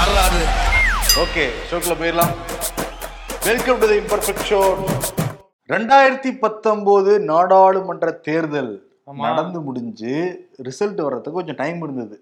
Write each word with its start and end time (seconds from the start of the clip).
வரலாறு 0.00 0.42
ஓகே 1.22 1.42
ஷோக்குள்ள 1.68 1.94
போயிடலாம். 2.00 2.30
Welcome 3.46 3.78
to 3.80 3.86
the 3.90 3.96
imperfect 4.02 4.44
show 4.50 4.60
ரெண்டாயிரத்தி 5.72 6.30
பத்தொன்பது 6.44 7.12
நாடாளுமன்ற 7.30 8.10
தேர்தல். 8.28 8.70
நடந்து 9.24 9.58
முடிஞ்சு 9.66 10.12
ரிசல்ட் 10.68 11.02
வர்றதுக்கு 11.06 11.36
கொஞ்சம் 11.38 11.58
டைம் 11.60 11.80
இருந்தது. 11.86 12.16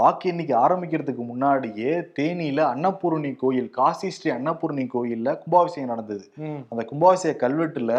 வாக்கு 0.00 0.28
எண்ணிக்கை 0.32 0.56
ஆரம்பிக்கிறதுக்கு 0.64 1.24
முன்னாடியே 1.30 1.94
தேனியில 2.18 2.60
அன்னபூரணி 2.72 3.30
கோயில் 3.44 3.70
காசி 3.78 4.10
ஸ்ரீ 4.16 4.30
அன்னபூரணி 4.36 4.86
கோயில்ல 4.96 5.38
கும்பாபிஷேகம் 5.44 5.92
நடந்தது. 5.94 6.26
அந்த 6.70 6.84
கும்பாபிஷேக 6.92 7.40
கல்வெட்டுல 7.44 7.94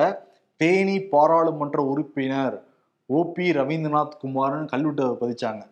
தேனி 0.61 0.99
பாராளுமன்ற 1.15 1.79
உறுப்பினர் 1.93 2.59
ஓபி 3.09 3.49
ரவீந்திரநாத் 3.61 4.21
குமார்னு 4.25 4.71
கல்வெட்டை 4.75 5.09
பதிச்சாங்க. 5.25 5.63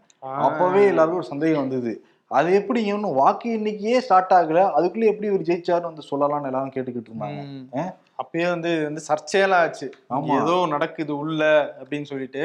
அப்பவே 0.49 0.83
எல்லாருக்கும் 0.91 1.21
ஒரு 1.23 1.31
சந்தேகம் 1.33 1.63
வந்தது. 1.65 1.91
அது 2.37 2.49
எப்படி 2.59 2.79
இன்னும் 2.83 3.17
வாக்கு 3.19 3.49
எண்ணிக்கையே 3.57 3.97
ஸ்டார்ட் 4.05 4.33
ஆகல? 4.37 4.61
அதுக்குள்ள 4.77 5.11
எப்படி 5.11 5.27
இவர் 5.31 5.47
ஜெயிச்சாருன்னு 5.49 5.89
வந்து 5.89 6.09
சொல்லலாம்னு 6.11 6.49
எல்லாரும் 6.49 6.73
கேட்டுக்கிட்டு 6.75 7.11
இருந்தாங்க? 7.11 7.83
அப்பயே 8.21 8.47
வந்து 8.53 8.71
வந்து 8.83 9.01
சர்ச்சையெல்லாம் 9.09 9.61
ஆச்சு. 9.63 9.87
ஆமா. 10.09 10.35
ஏதோ 10.41 10.55
நடக்குது 10.73 11.13
உள்ள 11.17 11.41
அப்படின்னு 11.81 12.09
சொல்லிட்டு. 12.11 12.43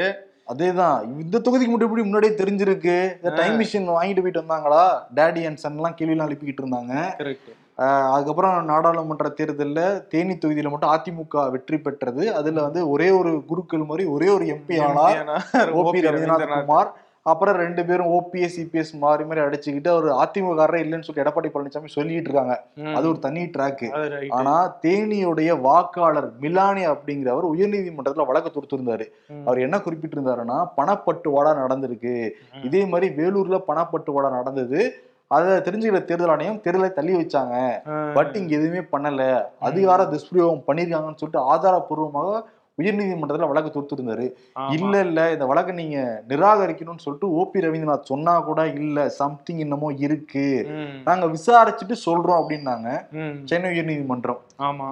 அதேதான். 0.51 0.97
இந்த 1.21 1.35
தொகுதிக்கு 1.37 1.71
மட்டும் 1.73 1.87
எப்படி 1.87 2.03
முன்னாடியே 2.03 2.33
தெரிஞ்சிருக்கு? 2.39 2.95
டைம் 3.39 3.59
மிஷின் 3.59 3.91
வாங்கிட்டு 3.91 4.23
போயிட்டு 4.23 4.43
வந்தாங்களா? 4.43 4.85
டேடி 5.19 5.41
அண்ட் 5.49 5.61
சன் 5.63 5.77
எல்லாம் 5.79 5.97
கேள்வியெல்லாம் 5.99 6.29
எழுப்பிக்கிட்டு 6.29 6.63
இருந்தாங்க. 6.63 6.95
அதுக்கப்புறம் 8.13 8.55
நாடாளுமன்ற 8.65 9.27
தேர்தல்ல 9.37 9.81
தேனி 10.11 10.33
தொகுதியில 10.33 10.71
மட்டும் 10.73 10.91
அதிமுக 10.95 11.45
வெற்றி 11.53 11.77
பெற்றது. 11.85 12.23
அதுல 12.39 12.65
வந்து 12.67 12.81
ஒரே 12.95 13.07
ஒரு 13.19 13.31
குருக்கள் 13.51 13.89
மாதிரி 13.91 14.05
ஒரே 14.15 14.27
ஒரு 14.35 14.45
எம்பி 14.55 14.75
ஆனா 14.87 15.05
ஓபி 15.81 16.01
ரவீந்திரநாத். 16.07 16.65
குமார். 16.65 16.91
அப்புறம் 17.29 17.57
ரெண்டு 17.61 17.81
பேரும் 17.87 18.11
ஓபிஎஸ் 18.17 18.55
சிபிஎஸ் 18.57 18.93
மாறி 19.01 19.23
மாதிரி 19.29 19.41
அடிச்சுக்கிட்டு 19.47 19.89
அவர் 19.93 20.07
அதிமுக 20.21 20.77
இல்லைன்னு 20.83 21.07
சொல்லி 21.07 21.23
எடப்பாடி 21.23 21.49
பழனிசாமி 21.55 21.91
சொல்லிட்டு 21.95 22.29
இருக்காங்க. 22.29 22.55
அது 22.97 23.05
ஒரு 23.11 23.19
தனி 23.25 23.41
ட்ராக் 23.55 23.83
ஆனா 24.37 24.55
தேனியுடைய 24.85 25.59
வாக்காளர் 25.67 26.29
மிலானி 26.43 26.83
அப்படிங்கிறவர் 26.93 27.47
உயர்நீதிமன்றத்துல 27.53 28.25
வழக்கு 28.29 28.51
தொடுத்திருந்தாரு. 28.55 29.07
அவர் 29.45 29.63
என்ன 29.65 29.77
குறிப்பிட்டிருந்தாருன்னா 29.85 30.57
பணப்பட்டுவாடா 30.79 31.53
நடந்திருக்கு. 31.61 32.15
இதே 32.63 32.83
மாதிரி 32.93 33.09
வேலூர்ல 33.21 33.59
பணப்பட்டுவாடா 33.69 34.31
நடந்தது. 34.39 34.81
அதை 35.31 35.51
தெரிஞ்சுக்கிற 35.65 35.99
தேர்தல் 36.07 36.31
ஆணையம் 36.31 36.61
தேர்தலை 36.63 36.89
தள்ளி 36.95 37.13
வச்சாங்க. 37.19 37.55
பட் 38.15 38.33
இங்க 38.39 38.51
எதுவுமே 38.57 38.81
பண்ணல. 38.93 39.21
அதிகார 39.67 40.05
துஷ்பிரயோகம் 40.13 40.65
பண்ணிருக்காங்கன்னு 40.67 41.19
சொல்லிட்டு 41.21 41.45
ஆதாரப்பூர்வமாக 41.53 42.41
உயர்நீதிமன்றத்துல 42.81 43.47
வழக்கு 43.47 43.71
தொடுத்திருந்தாரு. 43.75 44.27
இல்ல 44.71 44.99
இல்ல 44.99 45.31
இந்த 45.31 45.45
வழக்கை 45.45 45.75
நீங்க 45.75 46.23
நிராகரிக்கணும்னு 46.29 47.05
சொல்லிட்டு 47.05 47.29
ஓபி 47.41 47.63
ரவீந்திரநாத் 47.65 48.11
சொன்னா 48.11 48.39
கூட 48.39 48.67
இல்ல 48.67 49.09
சம்திங் 49.09 49.57
என்னமோ 49.57 49.91
இருக்கு. 50.07 50.45
நாங்க 51.05 51.25
விசாரிச்சுட்டு 51.27 51.97
சொல்றோம் 52.05 52.39
அப்படின்னாங்க. 52.41 52.89
சென்னை 53.45 53.71
உயர்நீதிமன்றம். 53.71 54.41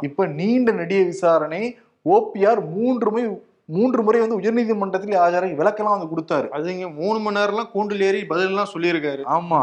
இப்ப 0.02 0.26
நீண்ட 0.40 0.72
நெடிய 0.72 1.04
விசாரணை 1.04 1.62
ஓபிஆர் 2.06 2.62
மூன்று 2.76 3.12
முறை 3.12 3.48
மூன்று 3.72 4.04
முறை 4.04 4.20
வந்து 4.20 4.38
உயர்நீதிமன்றத்தில் 4.40 5.18
ஆஜராகி 5.24 5.56
விளக்கெல்லாம் 5.56 5.98
வந்து 5.98 6.12
கொடுத்தாரு. 6.14 6.48
அது 6.50 6.74
இங்க 6.78 6.88
மூணு 6.90 7.20
மணி 7.20 7.40
நேரம்லாம் 7.40 7.72
கூண்டில் 7.72 8.02
ஏறி 8.02 8.26
பதில் 8.26 8.48
எல்லாம் 8.48 8.72
சொல்லியிருக்காரு. 8.74 9.24
ஆமா. 9.36 9.62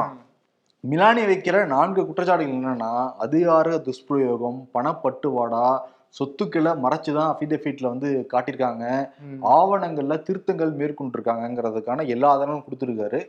மிலானி 0.80 1.22
வைக்கிற 1.22 1.66
நான்கு 1.66 2.02
குற்றச்சாட்டுகள் 2.02 2.56
என்னன்னா 2.56 2.90
அதிகார 3.18 3.78
துஷ்பிரயோகம் 3.78 4.58
பணப்பட்டுவாடா 4.74 5.64
சொத்துக்களை 6.17 6.72
மறைச்சுதான் 6.83 7.31
அஃபிடபிட்ல 7.33 7.86
வந்து 7.92 8.11
காட்டியிருக்காங்க. 8.33 8.84
ஆவணங்கள்ல 9.56 10.17
திருத்தங்கள் 10.27 10.73
மேற்கொண்டிருக்காங்கிறதுக்கான 10.81 12.06
எல்லா 12.14 12.28
ஆதாரங்களும் 12.34 12.67
கொடுத்துருக்காரு 12.67 13.20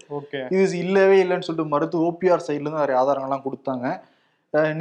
இது 0.58 0.78
இல்லவே 0.84 1.18
இல்லைன்னு 1.24 1.48
சொல்லிட்டு 1.48 1.74
மறுத்து 1.74 2.04
ஓபிஆர் 2.08 2.46
சைட்ல 2.46 2.66
இருந்து 2.66 2.84
நிறைய 2.84 3.02
ஆதாரங்கள்லாம் 3.02 3.46
கொடுத்தாங்க 3.48 3.86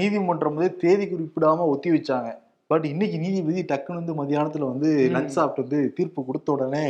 நீதிமன்றம் 0.00 0.58
வந்து 0.58 0.72
தேதி 0.76 1.04
குறிப்பிடாம 1.06 1.64
ஒத்தி 1.72 1.90
வச்சாங்க 1.90 2.28
பட் 2.70 2.84
இன்னைக்கு 2.84 3.16
நீதிபதி 3.18 3.60
டக்குன்னு 3.62 4.00
வந்து 4.00 4.14
மதியானத்துல 4.14 4.68
வந்து. 4.70 4.90
லஞ்ச் 5.14 5.34
சாப்பிட்டு 5.34 5.64
வந்து 5.64 5.80
தீர்ப்பு 5.96 6.20
கொடுத்த 6.24 6.48
உடனே. 6.52 6.86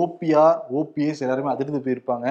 ஓபிஆர் 0.00 0.58
ஓபிஎஸ் 0.80 1.22
எல்லாருமே 1.24 1.52
அதிர்ந்து 1.54 1.80
போயிருப்பாங்க 1.86 2.26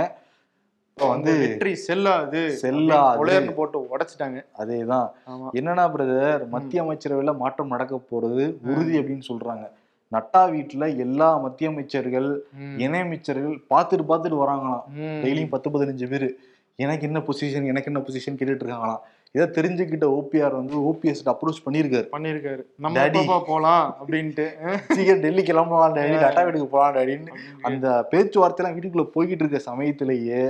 இப்ப 0.97 1.09
வந்து 1.09 1.37
வெற்றி 1.37 1.75
செல்லாது 1.75 2.51
செல்லாது. 2.51 3.53
போட்டு 3.53 3.87
உடைச்சிட்டாங்க. 3.89 4.39
அதேதான். 4.57 5.09
என்னன்னா 5.53 5.83
பிரதர் 5.93 6.47
மத்திய 6.47 6.83
அமைச்சரவையில 6.83 7.37
மாற்றம் 7.37 7.67
நடக்க 7.67 7.99
போறது 8.11 8.45
உறுதி 8.65 8.99
அப்படின்னு 8.99 9.27
சொல்றாங்க. 9.27 9.65
நட்டா 10.11 10.41
வீட்டுல 10.53 10.97
எல்லா 10.97 11.37
மத்திய 11.37 11.69
அமைச்சர்கள் 11.69 12.43
ம். 12.53 12.79
இணை 12.79 12.99
அமைச்சர்கள் 12.99 13.61
பார்த்துட்டு 13.69 14.05
பார்த்துட்டு 14.07 14.41
வராங்களாம். 14.43 14.83
டெய்லியும் 15.23 15.49
பத்து 15.49 15.69
பதினஞ்சு 15.69 16.09
பேர். 16.09 16.27
எனக்கு 16.75 17.07
என்ன 17.07 17.19
பொசிஷன் 17.19 17.65
எனக்கு 17.65 17.91
என்ன 17.93 17.99
பொசிஷன் 17.99 18.39
கேட்டுட்டு 18.39 18.65
இருக்காங்களாம். 18.65 19.03
இதை 19.31 19.47
தெரிஞ்சுக்கிட்ட 19.47 20.05
ஓபிஆர் 20.13 20.55
வந்து 20.55 20.75
ஓபிஎஸ் 20.79 21.23
அப்ரோச் 21.25 21.63
பண்ணியிருக்காரு. 21.65 22.07
பண்ணிருக்காரு 22.11 22.61
நம்ம. 22.75 23.05
எப்பப்பா 23.07 23.43
போலாம் 23.47 23.97
அப்படின்ட்டு. 24.01 24.45
சீக்கிரம் 24.87 25.19
டெல்லி 25.19 25.43
கிளம்பலாம் 25.43 25.95
டேடி. 25.95 26.15
நட்டா 26.25 26.43
வீட்டுக்கு 26.43 26.67
போலாம் 26.67 26.95
டேடின்னு 26.95 27.35
அந்த 27.61 28.07
பேச்சுவார்த்தைலாம் 28.11 28.75
வீட்டுக்குள்ள 28.77 29.07
போய்கிட்டு 29.15 29.45
இருக்க 29.45 29.59
சமயத்திலேயே 29.59 30.41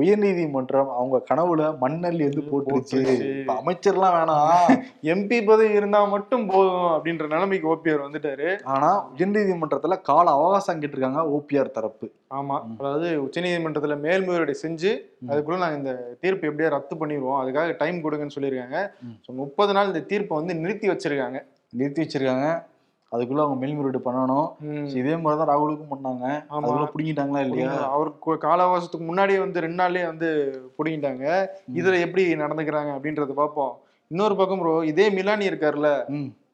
உயர்நீதிமன்றம் 0.00 0.90
அவங்க 0.98 1.16
கனவுல 1.30 1.62
மண்ணல் 1.78 2.20
எது 2.26 2.40
போட்டுருச்சு. 2.50 3.00
அமைச்சர்லாம் 3.56 4.14
வேணாம் 4.16 4.72
எம்பி 5.12 5.38
பதவி 5.46 5.74
இருந்தா 5.74 6.04
மட்டும் 6.04 6.46
போதும் 6.46 6.88
அப்படின்ற 6.96 7.26
நிலைமைக்கு 7.34 7.70
ஓபிஆர் 7.74 8.04
வந்துட்டாரு. 8.06 8.48
ஆனா 8.74 8.90
உயர்நீதிமன்றத்துல 9.14 10.00
கால 10.00 10.26
அவகாசம் 10.30 10.80
கேட்டிருக்காங்க 10.80 11.22
ஓபிஆர் 11.36 11.74
தரப்பு. 11.78 12.08
ஆமா. 12.34 12.58
அதாவது 12.78 13.08
உச்சநீதிமன்றத்துல 13.26 13.98
மேல்முறையீடு 14.06 14.56
செஞ்சு 14.62 14.92
அதுக்குள்ள 15.28 15.58
நாங்க 15.58 15.76
இந்த 15.76 15.94
தீர்ப்பு 16.20 16.50
எப்படியே 16.50 16.74
ரத்து 16.76 16.96
பண்ணிடுவோம் 16.96 17.40
அதுக்காக 17.42 17.76
டைம் 17.76 18.02
கொடுங்கன்னு 18.04 18.36
சொல்லியிருக்காங்க. 18.36 18.80
முப்பது 19.42 19.72
நாள் 19.72 19.86
இந்த 19.86 20.00
தீர்ப்பை 20.12 20.36
வந்து 20.38 20.54
நிறுத்தி 20.54 20.88
வச்சிருக்காங்க. 20.88 21.40
நிறுத்தி 21.72 22.02
வச்சிருக்காங்க. 22.02 22.48
அதுக்குள்ள 23.12 23.38
அவங்க 23.38 23.66
மேல்முறையீடு 23.66 23.98
பண்ணணும். 23.98 24.48
இதே 24.94 25.16
மாதிரிதான் 25.16 25.50
ராகுலுக்கும் 25.50 25.92
பண்ணாங்க. 25.94 26.24
அதுக்குள்ள 26.50 26.88
பிடிங்கிட்டாங்களா 26.94 27.40
இல்லையா? 27.40 27.70
அவருக்கு 27.90 28.38
கால 28.38 28.62
அவகாசத்துக்கு 28.62 29.06
முன்னாடியே 29.06 29.38
வந்து 29.38 29.60
ரெண்டு 29.60 29.82
நாள்லயே 29.82 30.06
வந்து 30.06 30.28
பிடிங்கிட்டாங்க. 30.78 31.24
இதுல 31.74 32.00
எப்படி 32.00 32.34
நடந்துக்கிறாங்க 32.34 32.92
அப்படின்றத 32.96 33.32
பார்ப்போம் 33.32 33.72
இன்னொரு 34.10 34.36
பக்கம் 34.36 34.58
ப்ரோ 34.58 34.84
இதே 34.84 35.10
மிலானி 35.10 35.50
இருக்காருல்ல. 35.50 35.90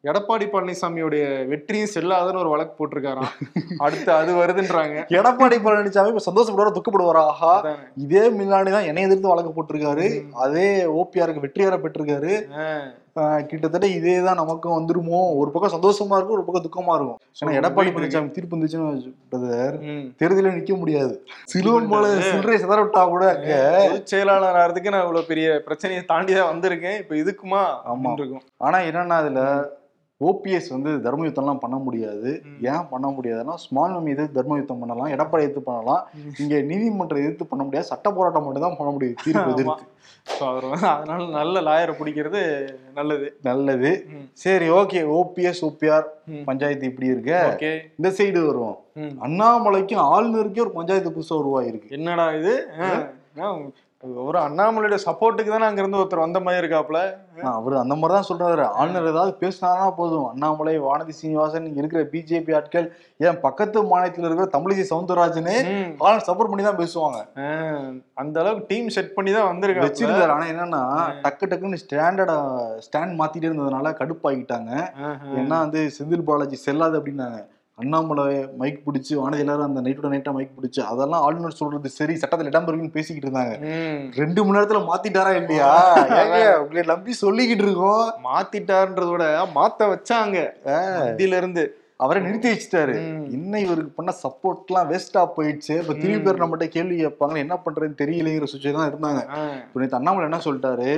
எடப்பாடி 0.04 0.46
பழனிசாமியோடைய 0.46 1.22
வெற்றியும் 1.48 1.92
செல்லாதுன்னு 1.94 2.38
ஒரு 2.38 2.48
வழக்கு 2.48 2.74
போட்டிருக்காராம். 2.78 3.30
அடுத்து 3.84 4.12
அது 4.12 4.32
வருதுன்றாங்க. 4.34 4.96
எடப்பாடி 5.10 5.56
பழனிசாமி 5.56 6.12
இப்ப 6.12 6.24
சந்தோஷப்படுவாரா 6.30 6.74
துக்கப்படுவாரா? 6.76 7.24
ஆஹா. 7.32 7.54
இதே 7.96 8.30
மில்லானி 8.30 8.70
தான் 8.70 8.84
என்னை 8.84 9.02
எதிர்த்து 9.02 9.28
வழக்கு 9.28 9.52
போட்டிருக்காரு. 9.52 10.06
அதே 10.36 10.68
ஓபிஆருக்கு 10.96 11.44
வெற்றியார 11.46 11.76
பெற்றிருக்காரு. 11.76 12.32
கிட்டத்தட்ட 13.46 13.86
இதே 13.94 14.16
தான் 14.20 14.40
நமக்கும் 14.40 14.76
வந்துருமோ 14.76 15.20
ஒரு 15.38 15.50
பக்கம் 15.50 15.74
சந்தோஷமா 15.74 16.16
இருக்கும் 16.16 16.36
ஒரு 16.36 16.44
பக்கம் 16.44 16.64
துக்கமா 16.64 16.96
இருக்கும் 16.96 17.20
ஏன்னா 17.40 17.56
எடப்பாடி. 17.58 17.90
பழனிசாமி 17.94 18.34
தீர்ப்பு 18.34 18.54
இருந்துச்சுன்னு. 18.54 19.12
தேர்தலில் 20.20 20.56
நிக்க 20.56 20.74
முடியாது 20.76 21.14
சிலுவன் 21.52 21.90
போல 21.90 22.04
சில்லறை 22.26 22.58
சிதற 22.58 22.78
விட்டா 22.82 23.02
கூட 23.08 23.24
அங்க 23.32 23.54
பொதுச் 23.82 24.12
செயலாளர் 24.12 24.60
ஆகிறதுக்கு 24.60 24.94
நான் 24.94 25.06
இவ்வளவு 25.06 25.30
பெரிய 25.30 25.48
பிரச்சனையை 25.66 26.02
தாண்டி 26.06 26.34
தான் 26.34 26.50
வந்திருக்கேன் 26.50 27.00
இப்ப 27.02 27.16
இதுக்குமா 27.16 27.62
ஆமா. 27.90 28.12
இருக்கும் 28.18 28.44
ஆனா 28.60 28.78
என்னன்னா 28.88 29.18
அதுல 29.22 29.42
ஓபிஎஸ் 30.20 30.68
வந்து 30.74 30.90
தர்ம 31.06 31.24
யுத்தம்லாம் 31.26 31.62
பண்ண 31.62 31.76
முடியாது. 31.86 32.30
ஏன் 32.72 32.86
பண்ண 32.92 33.06
முடியாதுன்னா 33.16 33.54
ஸ்மால் 33.64 33.96
மீது 34.06 34.24
தர்ம 34.36 34.56
யுத்தம் 34.60 34.80
பண்ணலாம் 34.82 35.12
எடப்பாடி 35.14 35.44
எதிர்த்து 35.46 35.62
பண்ணலாம். 35.68 36.02
இங்க 36.42 36.60
நீதிமன்றம் 36.70 37.22
எதிர்த்து 37.24 37.50
பண்ண 37.50 37.62
முடியாது 37.66 37.90
சட்ட 37.90 38.10
போராட்டம் 38.16 38.46
மட்டும் 38.46 38.66
தான் 38.66 38.78
பண்ண 38.78 38.90
முடியும் 38.94 39.20
தீர்ப்பு. 39.24 39.52
எதிர்த்து 39.54 39.94
ஸோ 40.36 40.42
அவர் 40.50 40.64
அதனால 40.92 41.26
நல்ல 41.38 41.60
லாயரை 41.66 41.92
பிடிக்கிறது 41.98 42.40
நல்லது 42.98 43.26
நல்லது. 43.48 43.90
சரி 44.44 44.66
ஓகே 44.78 45.00
ஓபிஎஸ் 45.18 45.62
ஓபிஆர். 45.68 46.06
பஞ்சாயத்து 46.48 46.90
இப்படி 46.90 47.12
இருக்க 47.14 47.70
இந்த 47.98 48.10
சைடு 48.18 48.40
வருவோம். 48.48 48.78
அண்ணாமலைக்கும் 49.26 50.04
ஆளுநருக்கே 50.12 50.64
ஒரு 50.66 50.72
பஞ்சாயத்து 50.78 51.16
புதுசா 51.16 51.36
உருவாயிருக்கு 51.42 51.94
என்னடா 51.98 52.26
இது 52.40 52.54
ஒரு 54.26 54.38
அண்ணாமலையோட 54.46 54.96
சப்போர்ட்டுக்கு 55.04 55.52
தானே 55.52 55.66
அங்க 55.68 55.80
இருந்து 55.82 55.98
ஒருத்தர் 56.00 56.22
வந்த 56.24 56.38
மாதிரி 56.44 56.60
இருக்காப்ல 56.62 57.00
அவர் 57.54 57.74
அந்த 57.82 57.94
மாதிரி 58.00 58.14
தான் 58.16 58.28
சொல்றாரு. 58.28 58.64
ஆளுநர் 58.80 59.08
ஏதாவது 59.10 59.32
பேசினாரா 59.40 59.86
போதும். 59.98 60.26
அண்ணாமலை 60.32 60.74
வானதி 60.86 61.14
சீனிவாசன் 61.18 61.66
இருக்கிற 61.80 62.02
பிஜேபி 62.12 62.54
ஆட்கள் 62.58 62.86
ஏன் 63.26 63.40
பக்கத்து 63.46 63.84
மாநிலத்தில் 63.90 64.28
இருக்கிற 64.28 64.46
தமிழிசை 64.54 64.84
சவுந்தரராஜனே. 64.92 65.56
ஆளுநர் 66.04 66.28
சப்போர்ட் 66.28 66.52
பண்ணி 66.52 66.66
தான் 66.68 66.80
பேசுவாங்க 66.82 67.18
அந்த 68.22 68.36
அளவுக்கு 68.42 68.70
டீம் 68.72 68.94
செட் 68.96 69.14
பண்ணி 69.16 69.32
தான் 69.38 69.50
வந்திருக்காங்க 69.50 69.88
வச்சிருக்காரு. 69.88 70.32
ஆனா 70.36 70.46
என்னன்னா 70.54 70.82
டக்கு 71.26 71.50
டக்குன்னு 71.50 71.82
ஸ்டாண்டர்டா 71.84 72.38
ஸ்டாண்ட் 72.86 73.18
மாத்திட்டே 73.20 73.50
இருந்ததுனால 73.50 73.92
கடுப்பாகிட்டாங்க 74.00 74.72
ஏன்னா 75.40 75.58
வந்து 75.66 75.82
செந்தில் 75.98 76.28
பாலாஜி 76.30 76.58
செல்லாது 76.68 76.98
அப்படின்னாங்க. 77.00 77.40
அண்ணாமலை 77.80 78.24
மைக் 78.60 78.84
பிடிச்சு 78.84 79.12
வானதி 79.20 79.42
எல்லாரும் 79.44 79.66
அந்த 79.68 79.80
நைட்டோட 79.86 80.08
நைட்டா 80.12 80.32
மைக் 80.36 80.54
பிடிச்சு 80.58 80.80
அதெல்லாம் 80.90 81.24
ஆளுநர் 81.24 81.58
சொல்றது 81.58 81.88
சரி 81.96 82.14
சட்டத்தில் 82.20 82.50
இடம் 82.50 82.68
இருக்குன்னு 82.68 82.94
பேசிக்கிட்டு 82.94 83.26
இருந்தாங்க. 83.28 83.54
ரெண்டு 84.20 84.40
மணி 84.44 84.56
நேரத்துல 84.56 84.80
மாத்திட்டாரா 84.90 85.32
இல்லையா? 85.40 85.66
உங்களை 86.60 86.84
நம்பி 86.92 87.14
சொல்லிக்கிட்டு 87.24 87.66
இருக்கோம். 87.66 88.06
மாத்திட்டாருன்றத 88.28 89.10
விட 89.10 89.26
மாத்த 89.58 89.88
வச்சாங்க. 89.92 90.38
மத்தியில 91.00 91.40
இருந்து 91.42 91.64
அவரை 92.04 92.22
நிறுத்தி 92.24 92.48
வச்சுட்டாரு. 92.52 92.94
இன்னும் 93.36 93.62
இவருக்கு 93.66 93.92
பண்ண 93.98 94.14
சப்போர்ட்லாம் 94.24 94.88
வேஸ்டா 94.92 95.20
போயிடுச்சு. 95.36 95.74
இப்ப 95.82 95.94
திரும்பி 96.00 96.24
பேர் 96.24 96.42
நம்மகிட்ட 96.42 96.68
கேள்வி 96.78 96.96
கேட்பாங்க 97.04 97.36
என்ன 97.44 97.54
பண்றதுன்னு 97.66 98.00
தெரியலைங்கிற 98.02 98.48
சுச்சுவேஷன் 98.54 98.80
தான் 98.80 98.90
இருந்தாங்க. 98.92 99.22
இப்ப 99.68 99.80
நேத்து 99.82 100.00
அண்ணாமலை 100.00 100.28
என்ன 100.30 100.40
சொல்லிட்டாரு? 100.48 100.90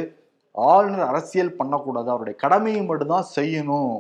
ஆளுநர் 0.53 1.07
அரசியல் 1.07 1.57
பண்ணக்கூடாது. 1.57 2.09
அவருடைய 2.09 2.39
கடமையை 2.39 2.85
மட்டும்தான் 2.85 3.25
செய்யணும். 3.37 3.99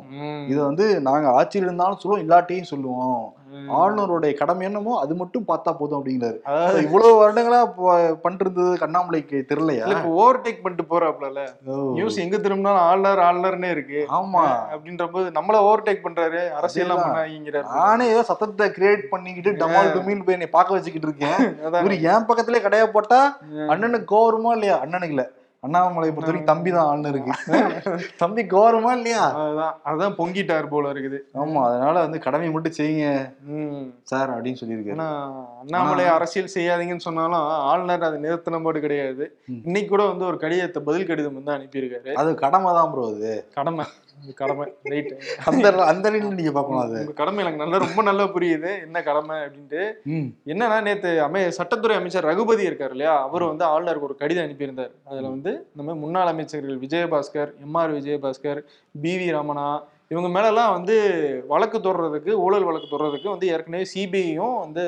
இதை 0.48 0.64
வந்து 0.64 1.00
நாங்க 1.00 1.30
ஆட்சியில் 1.30 1.66
இருந்தாலும் 1.66 1.98
சொல்லுவோம் 1.98 2.28
இல்லாட்டியும் 2.28 2.62
சொல்லுவோம். 2.62 3.32
ஆளுநருடைய 3.68 4.34
கடமை 4.34 4.66
என்னமோ 4.66 5.00
அது 5.00 5.14
மட்டும் 5.14 5.42
பார்த்தா 5.42 5.76
போதும் 5.78 6.04
அப்படிங்கிறாரு. 6.04 6.36
இவ்வளவு 6.82 7.28
வருடங்களா 7.28 7.72
ப- 7.76 7.98
பண்ணிருந்தது 7.98 8.74
அண்ணாமலைக்கு 8.80 9.42
தெரியலையா? 9.48 9.84
ஓவர்டேக் 10.08 10.62
பண்ணிட்டு 10.62 10.84
போறாப்ல. 10.90 11.48
நியூஸ் 11.92 12.16
எங்க 12.16 12.38
திரும்பினாலும் 12.38 12.80
ஆளுநர் 12.80 13.18
ஆளுநர்னே 13.18 13.70
இருக்கு. 13.70 14.06
ஆமா. 14.10 14.44
அப்படின்ற 14.74 15.12
போது 15.12 15.40
நம்மள 15.40 15.54
ஓவர்டேக் 15.54 15.98
பண்றாரு 16.04 16.50
அரசியல். 16.50 16.96
பண்ணாங்கிறாரு 16.96 17.74
நானே 17.74 18.06
ஏதோ 18.06 18.22
சத்தத்தை 18.22 18.68
கிரியேட் 18.68 19.02
பண்ணிக்கிட்டு 19.10 19.66
டமால் 19.66 19.88
டுமில் 19.88 20.24
போய் 20.24 20.24
என்னை 20.26 20.46
பார்க்க 20.46 20.74
வச்சுக்கிட்டு 20.74 21.08
இருக்கேன். 21.08 21.46
இவரு 21.72 22.02
என் 22.02 22.26
பக்கத்திலே 22.26 22.58
கடைய 22.58 22.86
போட்டா 22.86 23.38
அண்ணனுக்கு 23.56 24.04
கோவருமா 24.10 24.52
இல்லையா? 24.52 24.84
அண்ணனுக்கு 24.84 25.08
இல்ல. 25.08 25.30
அண்ணாமலை 25.66 26.08
பொறுத்த 26.10 26.30
வரைக்கும் 26.30 26.50
தம்பி 26.50 26.70
தான் 26.74 26.88
ஆளுநருக்கு 26.90 27.32
தம்பி 28.22 28.42
கோவருமா 28.52 28.90
இல்லையா? 28.98 29.22
அதான் 29.44 29.74
அதான் 29.90 30.14
பொங்கிட்டார் 30.18 30.68
போல 30.74 30.92
இருக்குது. 30.94 31.18
ஆமா 31.42 31.60
அதனால 31.68 31.94
வந்து 32.04 32.18
கடமை 32.26 32.48
மட்டும் 32.56 32.76
செய்யுங்க. 32.78 33.06
சார் 34.10 34.32
அப்படின்னு 34.34 34.60
சொல்லியிருக்காரு. 34.60 34.96
ஏன்னா 34.96 35.08
அண்ணாமலை 35.62 36.04
அரசியல் 36.16 36.54
செய்யாதீங்கன்னு 36.56 37.06
சொன்னாலும் 37.08 37.46
ஆளுநர் 37.70 38.08
அதை 38.08 38.18
நிறுத்தின 38.26 38.62
போது 38.66 38.84
கிடையாது. 38.86 39.26
இன்னைக்கு 39.66 39.92
கூட 39.94 40.04
வந்து 40.12 40.28
ஒரு 40.30 40.38
கடிதத்தை 40.44 40.82
பதில் 40.90 41.08
கடிதம் 41.10 41.38
வந்து 41.40 41.56
அனுப்பியிருக்காரு. 41.56 42.12
அது 42.22 42.32
கடமை 42.44 42.72
தான் 42.78 42.92
ப்ரோ 42.94 43.06
அது. 43.14 43.34
கடமை. 43.58 43.86
கடமை. 44.40 44.66
ரைட் 44.92 45.12
அந்த 45.50 45.68
அந்த 45.92 46.06
நீங்க 46.14 46.52
பார்க்கணும் 46.56 46.82
அது. 46.84 47.00
கடமை 47.20 47.42
எனக்கு 47.44 47.62
நல்லா 47.62 47.78
ரொம்ப 47.84 48.02
நல்லா 48.08 48.24
புரியுது. 48.36 48.72
என்ன 48.86 49.02
கடமை 49.08 49.36
அப்படின்ட்டு. 49.44 49.82
என்னன்னா 50.52 50.78
நேத்து 50.88 51.12
அமை 51.26 51.42
சட்டத்துறை 51.58 51.96
அமைச்சர் 52.00 52.28
ரகுபதி 52.30 52.64
இருக்காரு 52.70 52.94
இல்லையா? 52.96 53.14
அவர் 53.28 53.50
வந்து 53.50 53.64
ஆளுநருக்கு 53.72 54.08
ஒரு 54.10 54.18
கடிதம் 54.22 54.46
அனுப்பியிருந்தார். 54.46 54.92
அதுல 55.10 55.28
வந்து 55.36 55.52
நம்ம 55.80 55.96
முன்னாள் 56.04 56.32
அமைச்சர்கள் 56.34 56.82
Vijayabaskar 56.86 57.52
M R 57.66 57.96
Vijayabaskar 57.98 58.60
P 58.94 59.14
V 59.20 59.28
Ramana 59.38 59.68
இவங்க 60.12 60.28
மேலெல்லாம் 60.34 60.74
வந்து 60.76 60.94
வழக்கு 61.48 61.78
தொடர்றதுக்கு 61.78 62.32
ஊழல் 62.44 62.68
வழக்கு 62.68 62.88
தொடர்றதுக்கு 62.92 63.28
வந்து 63.34 63.48
ஏற்கனவே 63.54 63.86
சிபிஐயும் 63.94 64.56
வந்து 64.64 64.84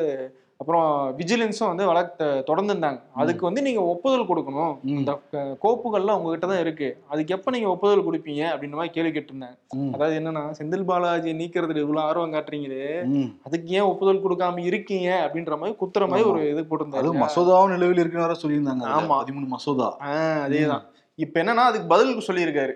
அப்புறம் 0.61 1.19
விஜிலன்ஸும் 1.19 1.67
வந்து 1.67 1.87
வழக்கு 1.87 2.43
தொடர்ந்து 2.47 2.75
இருந்தாங்க 2.75 3.01
அதுக்கு 3.12 3.45
வந்து 3.45 3.62
நீங்க 3.62 3.83
ஒப்புதல் 3.83 4.27
கொடுக்கணும். 4.29 4.79
இந்த 4.85 5.21
கோப்புகள்லாம் 5.35 6.19
உங்ககிட்ட 6.19 6.47
தான் 6.47 6.59
இருக்கு. 6.59 7.03
அதுக்கு 7.09 7.35
எப்ப 7.35 7.51
நீங்க 7.51 7.69
ஒப்புதல் 7.69 8.07
கொடுப்பீங்க? 8.07 8.43
அப்படின்ற 8.53 8.71
மாதிரி 8.71 8.93
கேள்வி 8.93 9.12
கேட்டிருந்தாங்க. 9.19 9.57
ம். 9.75 9.93
அதாவது 9.95 10.21
என்னன்னா 10.21 10.43
செந்தில் 10.59 10.87
பாலாஜியை 10.91 11.35
நீக்கிறதுல 11.43 11.77
இவ்வளவு 11.77 12.07
ஆர்வம் 12.07 12.33
காட்டுறீங்களே. 12.33 12.85
அதுக்கு 13.43 13.73
ஏன் 13.73 13.89
ஒப்புதல் 13.93 14.25
கொடுக்காம 14.25 14.59
இருக்கீங்க? 14.59 15.31
அப்படின்ற 15.31 15.59
மாதிரி 15.59 15.77
குத்துற 15.81 16.09
மாதிரி 16.09 16.29
ஒரு 16.29 16.51
இது 16.51 16.67
அது 16.67 16.69
போட்டிருந்தாரு 16.71 17.15
மசோதாவும் 17.25 17.69
நிலவில் 17.69 17.99
இருக்குன்னு 17.99 18.43
சொல்லியிருந்தாங்க. 18.45 18.87
ஆமா. 18.99 19.25
பதிமூணு 19.25 19.47
மசோதா. 19.47 19.97
அதேதான். 20.45 20.85
இப்ப 21.15 21.43
என்னன்னா 21.43 21.67
அதுக்கு 21.71 21.87
பதில் 21.87 22.17
சொல்லியிருக்காரு. 22.17 22.73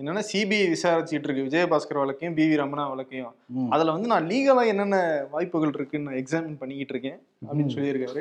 என்னன்னா 0.00 0.22
சிபிஐ 0.32 0.74
விசாரிச்சுட்டு 0.74 1.28
இருக்கு. 1.28 1.42
விஜயபாஸ்கர் 1.42 2.00
வழக்கையும் 2.02 2.34
பி 2.34 2.44
வி 2.48 2.58
ரமணா 2.60 2.84
வழக்கையும். 2.94 3.68
அதுல 3.70 3.92
வந்து 3.92 4.08
நான் 4.08 4.26
லீகலா 4.26 4.66
என்னென்ன 4.66 5.26
வாய்ப்புகள் 5.30 5.70
இருக்குன்னு 5.74 6.10
எக்ஸாமின் 6.10 6.58
பண்ணிக்கிட்டு 6.58 6.94
இருக்கேன். 6.94 7.25
அப்படின்னு 7.42 7.74
சொல்லியிருக்காரு. 7.74 8.20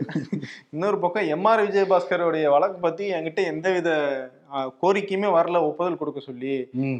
இன்னொரு 0.74 1.00
பக்கம் 1.00 1.30
எம்ஆர் 1.36 1.66
விஜயபாஸ்கரோடைய 1.68 2.50
வழக்கு 2.50 2.80
பத்தி 2.80 3.14
என்கிட்ட 3.14 3.44
எந்தவித 3.54 3.90
கோரிக்கையுமே 4.84 5.30
வரல 5.38 5.62
ஒப்புதல் 5.70 5.98
கொடுக்க 5.98 6.20
சொல்லி. 6.20 6.56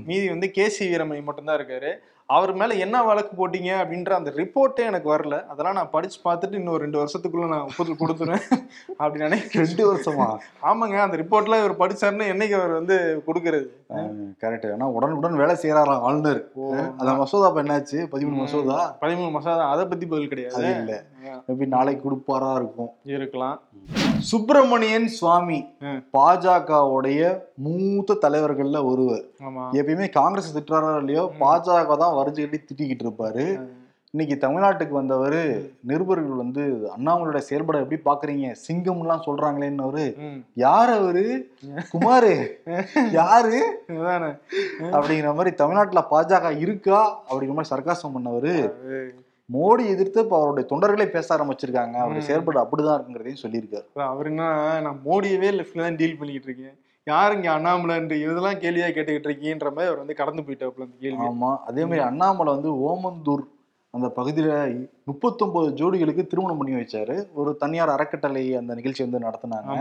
மீதி 0.10 0.30
வந்து 0.30 0.52
கே 0.52 0.70
சி 0.70 0.84
வீரமணி 0.92 1.24
மட்டும்தான் 1.24 1.60
இருக்காரு. 1.60 1.92
அவர் 2.30 2.52
மேல 2.54 2.74
என்ன 2.74 3.04
வழக்கு 3.04 3.34
போட்டீங்க 3.40 3.72
அப்படின்ற 3.82 4.12
அந்த 4.12 4.30
ரிப்போர்ட்டே 4.38 4.86
எனக்கு 4.92 5.10
வரல. 5.14 5.36
அதெல்லாம் 5.52 5.76
நான் 5.76 5.92
படிச்சு 5.92 6.18
பார்த்துட்டு 6.24 6.54
இன்னும் 6.54 6.80
ரெண்டு 6.84 6.98
வருஷத்துக்குள்ள 7.02 7.48
நான் 7.48 7.68
ஒப்புதல் 7.70 8.00
கொடுத்துருவேன் 8.00 8.46
அப்படி 9.02 9.24
நினைக்கிறேன். 9.26 9.66
ரெண்டு 9.66 9.84
வருஷமா? 9.90 10.28
ஆமாங்க 10.70 10.98
அந்த 11.04 11.18
ரிப்போர்ட்லாம் 11.22 11.62
இவர் 11.64 11.82
படிச்சாருன்னு 11.82 12.32
என்னைக்கு 12.34 12.56
அவர் 12.60 12.74
வந்து 12.80 12.98
கொடுக்கறது? 13.28 13.68
கரெக்ட் 14.44 14.72
ஆனா 14.72 14.88
உடனுக்குடன் 14.98 15.42
வேலை 15.44 15.56
செய்யறாராம் 15.64 16.06
ஆளுநர். 16.10 16.42
அந்த 17.00 17.12
மசோதா 17.22 17.52
என்னாச்சு? 17.64 18.00
பதிமூணு 18.14 18.40
மசோதா? 18.44 18.80
பதிமூணு 19.04 19.32
மசோதா. 19.32 19.68
அதை 19.76 19.86
பத்தி 19.86 20.06
பதில் 20.06 20.32
கிடையாது. 20.34 20.66
இல்ல. 20.82 20.98
மேபி 21.48 21.68
நாளைக்கு 21.68 22.10
கொடுப்பாரா 22.10 22.56
இருக்கும். 22.56 22.92
இருக்கலாம். 23.04 23.60
சுப்பிரமணியன் 24.20 25.08
சுவாமி. 25.08 25.66
பாஜகவுடைய 26.18 27.42
மூத்த 27.56 28.18
தலைவர்கள்ல 28.22 28.86
ஒருவர். 28.86 29.26
எப்பயுமே 29.72 30.10
காங்கிரஸ் 30.10 30.58
திட்டுறாரோ 30.58 30.98
இல்லையோ 30.98 31.32
பாஜக 31.40 31.98
தான் 31.98 32.16
வரைஞ்சுக்கிட்டு 32.16 32.66
திட்டிக்கிட்டு 32.70 33.06
இருப்பாரு. 33.08 33.60
இன்னைக்கு 34.12 34.48
தமிழ்நாட்டுக்கு 34.48 34.90
வந்தவர் 34.90 35.68
நிருபர்கள் 35.82 36.36
வந்து 36.36 36.92
அண்ணாமலையோட 36.98 37.38
செயல்பட 37.38 37.80
எப்படி 37.80 38.02
பாக்குறீங்க? 38.06 38.56
சிங்கம்லாம் 38.68 39.26
சொல்றாங்களேன்னு 39.26 40.16
ம். 40.18 40.46
யார் 40.54 40.90
அவரு? 40.90 41.52
குமாரு? 41.94 42.60
யாரு? 43.12 43.84
அப்படிங்கிற 44.80 45.36
மாதிரி 45.36 45.56
தமிழ்நாட்டுல 45.56 46.08
பாஜக 46.12 46.58
இருக்கா? 46.58 47.24
அப்படிங்கிற 47.30 47.54
மாதிரி 47.54 47.74
சர்க்காசம் 47.76 48.16
பண்ணவரு. 48.16 48.56
மோடி 49.50 49.84
எதிர்த்து 49.86 50.20
இப்ப 50.22 50.38
அவருடைய 50.38 50.66
தொண்டர்களே 50.72 51.06
பேச 51.08 51.28
ஆரம்பிச்சிருக்காங்க. 51.36 51.96
அவருடைய 51.96 52.24
ம். 52.24 52.28
செயல்பாடு 52.28 52.60
அப்படிதான் 52.62 52.96
இருக்குங்கிறதையும் 52.96 53.44
சொல்லியிருக்காரு. 53.44 53.86
அவர் 54.08 54.26
என்ன 54.26 54.44
நான் 54.82 55.02
மோடியவே 55.06 55.50
லெஃப்ட்ல 55.58 55.82
தான் 55.82 55.96
டீல் 55.96 56.18
பண்ணிக்கிட்டு 56.18 56.50
இருக்கேன். 56.50 56.76
யாருங்க 57.08 57.48
அண்ணாமலைன்ற 57.56 58.14
இதெல்லாம் 58.22 58.62
கேள்வியா 58.62 58.88
கேட்டுக்கிட்டு 58.90 59.30
இருக்கீன்ற 59.30 59.70
மாதிரி 59.72 59.90
அவர் 59.90 60.02
வந்து 60.04 60.16
கடந்து 60.16 60.42
போயிட்டாப்புல 60.42 60.88
அந்த 60.88 60.98
கேள்வி. 61.00 61.26
ஆமா 61.28 61.52
அதே 61.66 61.82
மாதிரி 61.82 62.04
அண்ணாமலை 62.06 62.54
வந்து 62.54 62.72
ஓமந்தூர் 62.86 63.44
அந்த 63.94 64.08
பகுதியில 64.16 64.54
முப்பத்தொன்பது 65.04 65.68
ஜோடிகளுக்கு 65.72 66.28
திருமணம் 66.28 66.58
பண்ணி 66.58 66.74
வச்சாரு. 66.76 67.16
ஒரு 67.34 67.56
தனியார் 67.56 67.90
அறக்கட்டளை 67.90 68.56
அந்த 68.56 68.76
நிகழ்ச்சி 68.76 69.04
வந்து 69.04 69.26
நடத்தினாங்க. 69.28 69.76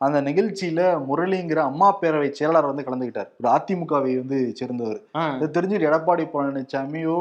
அந்த 0.00 0.18
நிகழ்ச்சியில 0.20 0.80
முரளிங்கிற 1.06 1.60
அம்மா 1.62 1.98
பேரவை 2.00 2.30
செயலாளர் 2.30 2.70
வந்து 2.70 2.86
கலந்துக்கிட்டார் 2.86 3.30
ஒரு 3.38 3.48
அதிமுகவை 3.54 4.12
வந்து 4.18 4.38
சேர்ந்தவர். 4.54 4.98
இதை 5.36 5.48
தெரிஞ்சுட்டு 5.50 5.88
எடப்பாடி 5.90 6.24
பழனிசாமியோ 6.32 7.16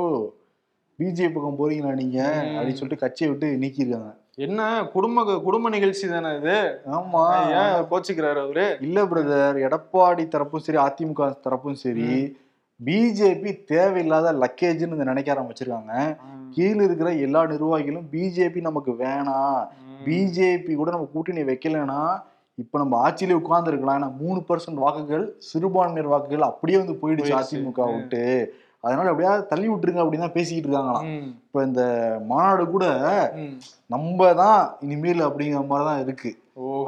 பிஜேபி 1.00 1.34
பக்கம் 1.34 1.60
போறீங்களா 1.60 1.94
நீங்க. 1.94 2.44
அப்படின்னு 2.46 2.74
சொல்லிட்டு 2.74 2.98
கட்சியை 2.98 3.34
விட்டு 3.34 3.68
நீக்கியிருக்காங்க. 3.68 4.14
என்ன? 4.36 4.88
குடும்ப 4.94 5.40
குடும்ப 5.40 5.70
நிகழ்ச்சி 5.70 6.08
தானே 6.08 6.36
இது? 6.38 6.80
ஆமா. 6.92 7.24
ஏன் 7.50 7.86
கோச்சுக்கிறாரு 7.92 8.42
அவரு? 8.44 8.78
இல்ல 8.82 9.04
பிரதர் 9.04 9.60
எடப்பாடி 9.68 10.28
தரப்பும் 10.28 10.66
சரி 10.68 10.78
அதிமுக 10.78 11.36
தரப்பும் 11.44 11.74
சரி 11.74 12.36
பிஜேபி 12.86 13.64
தேவையில்லாத 13.64 14.34
லக்கேஜ்னு 14.34 14.88
நினைக்க 14.88 15.34
ஆரம்பிச்சிருக்காங்க. 15.34 16.18
கீழ 16.56 16.84
இருக்கிற 16.84 17.14
எல்லா 17.14 17.44
நிர்வாகிகளும் 17.44 18.08
பிஜேபி 18.12 18.62
நமக்கு 18.62 18.92
வேணாம் 18.92 19.68
பிஜேபி 20.06 20.76
கூட 20.76 20.92
நம்ம 20.92 21.10
கூட்டணி 21.14 21.42
வைக்கலைன்னா 21.42 22.22
இப்ப 22.56 22.78
நம்ம 22.78 23.10
ஆட்சியிலே 23.10 23.34
உட்கார்ந்து 23.34 23.72
இருக்கலாம் 23.72 24.02
ஏன்னா 24.02 24.18
மூணு 24.18 24.42
பர்சன்ட் 24.50 24.74
வாக்குகள் 24.74 25.36
சிறுபான்மையர் 25.38 26.12
வாக்குகள் 26.12 26.42
அப்படியே 26.42 26.78
வந்து 26.80 26.94
போயிடுச்சு. 26.94 27.34
அதிமுக 27.40 27.96
விட்டு. 27.96 28.56
அதனால 28.86 29.12
எப்படியாவது 29.12 29.50
தள்ளி 29.52 29.68
விட்டுருங்க 29.70 30.02
அப்படின்னு 30.04 30.26
தான் 30.26 30.36
பேசிக்கிட்டு 30.36 30.68
இருக்காங்களாம் 30.70 31.08
இப்ப 31.46 31.64
இந்த 31.68 31.84
மாநாடு 32.32 32.64
கூட. 32.74 32.86
நம்ம 33.90 34.34
தான் 34.42 34.60
இனிமேல் 34.86 35.24
அப்படிங்கிற 35.28 35.62
மாதிரி 35.72 35.88
தான் 35.90 36.02
இருக்கு. 36.06 36.32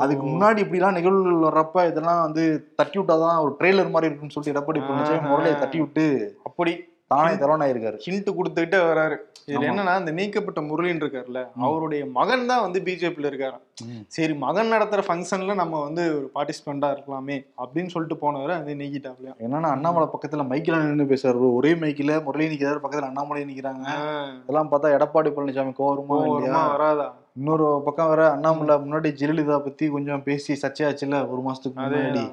அதுக்கு 0.03 0.25
முன்னாடி 0.25 0.59
இப்படிலாம் 0.63 0.97
நிகழ்வுகள் 0.97 1.45
வர்றப்ப 1.45 1.85
இதெல்லாம் 1.89 2.21
வந்து 2.25 2.43
தட்டி 2.79 2.97
விட்டாதான் 2.99 3.41
ஒரு 3.45 3.53
ட்ரெய்லர் 3.59 3.93
மாதிரி 3.93 4.09
இருக்குன்னு 4.09 4.35
சொல்லிட்டு 4.35 4.55
எடப்பாடி 4.55 4.81
பழனிசாமி. 4.81 5.29
முரளியை 5.31 5.55
தட்டி 5.63 5.79
விட்டு 5.83 6.05
அப்படி 6.49 6.73
தானே 7.11 7.33
தரோனா 7.41 7.65
இருக்காரு 7.73 7.97
ஹிண்ட் 8.05 8.29
கொடுத்துக்கிட்டே 8.37 8.79
வராரு. 8.87 9.17
இதுல. 9.49 9.65
என்னன்னா 9.67 9.91
இந்த 9.99 10.11
நீக்கப்பட்ட 10.11 10.59
முரளின்னு 10.61 11.03
இருக்காருல்ல. 11.03 11.41
அவருடைய 11.65 12.01
மகன் 12.17 12.47
தான் 12.49 12.63
வந்து 12.63 12.79
பிஜேபியில 12.87 13.29
இருக்காரு. 13.31 13.57
சரி 14.15 14.33
மகன் 14.43 14.71
நடத்துற 14.73 15.01
ஃபங்க்ஷன்ல 15.07 15.53
நம்ம 15.61 15.81
வந்து 15.83 16.03
ஒரு 16.17 16.27
பார்ட்டிசிபெண்டா 16.35 16.89
இருக்கலாமே 16.95 17.37
அப்படின்னு 17.63 17.93
சொல்லிட்டு 17.93 18.17
போனவரை 18.23 18.55
வந்து 18.59 18.75
நீக்கிட்டாப்லையா? 18.81 19.33
என்னன்னா 19.45 19.69
அண்ணாமலை 19.75 20.07
பக்கத்துல 20.13 20.45
மைக்கில் 20.51 20.83
நின்று 20.87 21.05
பேசுறாரு. 21.13 21.53
ஒரே 21.59 21.71
மைக்கில் 21.83 22.13
முரளி 22.27 22.49
நிக்கிறாரு 22.53 22.81
பக்கத்துல 22.85 23.11
அண்ணாமலை 23.11 23.45
நிக்கிறாங்க. 23.51 23.85
இதெல்லாம் 24.43 24.71
பார்த்தா 24.73 24.93
எடப்பாடி 24.97 25.31
பழனிசாமி 25.37 25.73
கோவருமா 25.81 26.17
வராதா? 26.75 27.07
இன்னொரு 27.37 27.81
பக்கம் 27.85 28.09
வேற 28.09 28.31
அண்ணாமலை 28.31 28.75
முன்னாடி 28.75 29.09
ஜெயலலிதா 29.19 29.57
பத்தி 29.59 29.87
கொஞ்சம் 29.87 30.23
பேசி 30.23 30.53
சர்ச்சையாச்சுல 30.61 31.17
ஒரு 31.29 31.41
மாசத்துக்கு 31.41 31.83
அதே 31.83 31.97
முன்னாடி. 31.97 32.23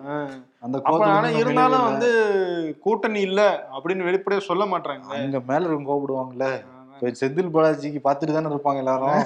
அந்த 0.61 0.81
ஆனா 1.09 1.29
இருந்தாலும் 1.33 1.85
வந்து 1.85 2.11
கூட்டணி 2.81 3.21
இல்ல 3.21 3.41
அப்படின்னு 3.75 4.09
வெளிப்படையா 4.09 4.39
சொல்ல 4.43 4.65
மாட்டாங்க. 4.65 5.09
அங்க 5.17 5.41
மேல 5.41 5.67
இருக்கும் 5.67 5.91
கோவப்படுவாங்கல்ல. 5.91 6.49
இப்ப 6.95 7.11
செந்தில் 7.21 7.53
பாலாஜிக்கு 7.55 8.01
பார்த்துட்டு 8.05 8.37
தானே 8.37 8.53
இருப்பாங்க 8.53 8.77
எல்லாரும். 8.77 9.21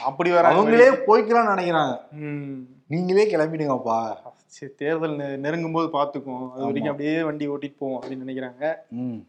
அப்படி 0.00 0.30
வர 0.30 0.52
அவங்களே 0.52 0.88
போய்க்கலாம்னு 1.08 1.52
நினைக்கிறாங்க. 1.54 1.94
ம். 2.22 2.54
நீங்களே 2.86 3.26
கிளம்பிடுங்கப்பா. 3.26 3.98
சரி 4.46 4.72
தேர்தல் 4.76 5.14
நெருங்கும் 5.38 5.72
போது 5.72 5.88
பாத்துக்குவோம் 5.88 6.48
அது 6.52 6.64
வரைக்கும் 6.64 6.92
அப்படியே 6.92 7.22
வண்டி 7.22 7.48
ஓட்டிட்டு 7.48 7.78
போவோம் 7.78 8.00
அப்படின்னு 8.00 8.24
நினைக்கிறாங்க. 8.24 8.64
ம். 9.00 9.20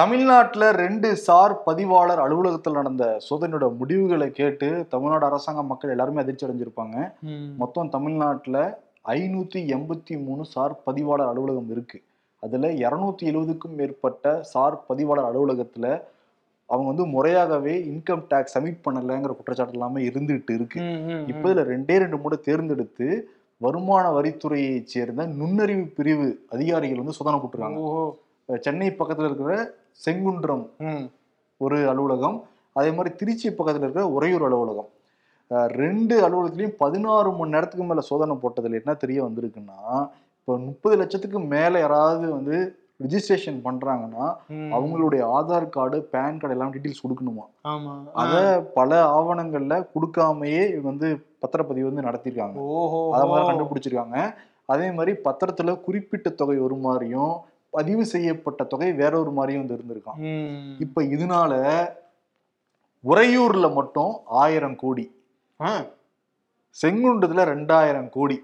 தமிழ்நாட்டுல 0.00 0.68
ரெண்டு 0.80 1.08
சார் 1.24 1.52
பதிவாளர் 1.66 2.20
அலுவலகத்தில் 2.22 2.76
நடந்த 2.78 3.04
சோதனையோட 3.26 3.66
முடிவுகளை 3.80 4.26
கேட்டு 4.38 4.68
தமிழ்நாடு 4.92 5.24
அரசாங்க 5.28 5.62
மக்கள் 5.68 5.92
எல்லாருமே 5.94 6.22
அதிர்ச்சி 6.22 6.44
அடைஞ்சிருப்பாங்க. 6.46 6.96
மொத்தம் 7.60 7.90
தமிழ்நாட்டுல 7.92 8.56
ஐநூத்தி 9.14 9.60
எண்பத்தி 9.74 10.14
மூணு 10.24 10.44
சார் 10.54 10.72
பதிவாளர் 10.86 11.30
அலுவலகம் 11.32 11.70
இருக்கு. 11.74 12.00
அதுல 12.46 12.70
இருநூத்தி 12.86 13.28
எழுபதுக்கும் 13.32 13.76
மேற்பட்ட 13.80 14.32
சார் 14.54 14.76
பதிவாளர் 14.88 15.28
அலுவலகத்துல 15.30 15.86
அவங்க 16.70 16.88
வந்து 16.92 17.06
முறையாகவே 17.14 17.76
இன்கம் 17.92 18.26
டேக்ஸ் 18.32 18.56
சப்மிட் 18.56 18.82
பண்ணலைங்கிற 18.88 19.36
குற்றச்சாட்டு 19.38 19.76
எல்லாமே 19.78 20.02
இருந்துகிட்டு 20.10 20.58
இருக்கு. 20.58 20.80
இப்ப 21.32 21.44
இதுல 21.52 21.66
ரெண்டே 21.72 22.00
ரெண்டு 22.04 22.20
முறை 22.26 22.40
தேர்ந்தெடுத்து 22.48 23.08
வருமான 23.60 24.04
வரித்துறையை 24.18 24.74
சேர்ந்த 24.96 25.28
நுண்ணறிவு 25.40 25.86
பிரிவு 26.00 26.28
அதிகாரிகள் 26.56 27.02
வந்து 27.04 27.18
சோதனை 27.20 27.38
போட்டிருக்காங்க. 27.40 27.80
சென்னை 28.64 28.90
பக்கத்துல 28.98 29.28
இருக்கிற 29.30 29.52
செங்குன்றம் 30.00 30.64
ஒரு 31.60 31.78
அலுவலகம் 31.90 32.38
அதே 32.76 32.90
மாதிரி 32.96 33.10
திருச்சி 33.20 33.48
பக்கத்துல 33.48 33.84
இருக்கிற 33.84 34.04
உறையூர் 34.16 34.46
அலுவலகம். 34.46 34.90
ரெண்டு 35.80 36.14
அலுவலகத்திலையும் 36.26 36.78
பதினாறு 36.82 37.30
மணி 37.38 37.54
நேரத்துக்கு 37.54 37.84
மேல 37.88 38.02
சோதனை 38.08 38.34
போட்டதுல 38.42 38.80
என்ன 38.80 38.94
தெரிய 39.02 39.18
வந்திருக்குன்னா 39.24 39.80
இப்போ 40.38 40.54
முப்பது 40.68 40.94
லட்சத்துக்கு 41.00 41.40
மேல 41.52 41.80
யாராவது 41.84 42.26
வந்து 42.36 42.56
ரிஜிஸ்ட்ரேஷன் 43.04 43.60
பண்றாங்கன்னா. 43.66 44.24
அவங்களுடைய 44.76 45.22
ஆதார் 45.36 45.66
கார்டு 45.76 45.98
பேன் 46.12 46.38
கார்டு 46.40 46.54
எல்லாம் 46.56 46.72
டீட்டெயில்ஸ் 46.74 47.04
கொடுக்கணுமா? 47.04 47.44
ஆமா. 47.72 47.92
அத 48.22 48.34
பல 48.78 48.90
ஆவணங்கள்ல 49.16 49.76
கொடுக்காமயே 49.94 50.64
வந்து 50.88 51.08
பத்திரப்பதிவு 51.42 51.88
வந்து 51.90 52.06
நடத்திருக்காங்க. 52.08 52.56
ஓஹோ 52.76 53.00
அதை 53.14 53.24
மாதிரி 53.30 53.48
கண்டுபிடிச்சிருக்காங்க. 53.50 54.18
அதே 54.72 54.86
மாதிரி 54.98 55.14
பத்திரத்துல 55.26 55.72
குறிப்பிட்ட 55.86 56.28
தொகை 56.40 56.58
ஒரு 56.66 56.76
மாதிரியும் 56.86 57.34
பதிவு 57.74 58.06
செய்யப்பட்ட 58.06 58.64
தொகை 58.64 58.92
வேற 58.92 59.20
ஒரு 59.20 59.32
மாதிரியும் 59.32 59.66
வந்து 59.66 59.84
இருந்திருக்கான். 59.84 60.24
இப்ப 60.80 61.02
இதனால 61.02 61.86
உறையூர்ல 63.04 63.74
மட்டும் 63.74 64.16
ஆயிரம் 64.24 64.76
கோடி. 64.76 65.14
ஆ, 65.60 65.80
செங்குன்றத்துல 66.82 67.44
ரெண்டாயிரம் 67.44 68.08
கோடி. 68.08 68.40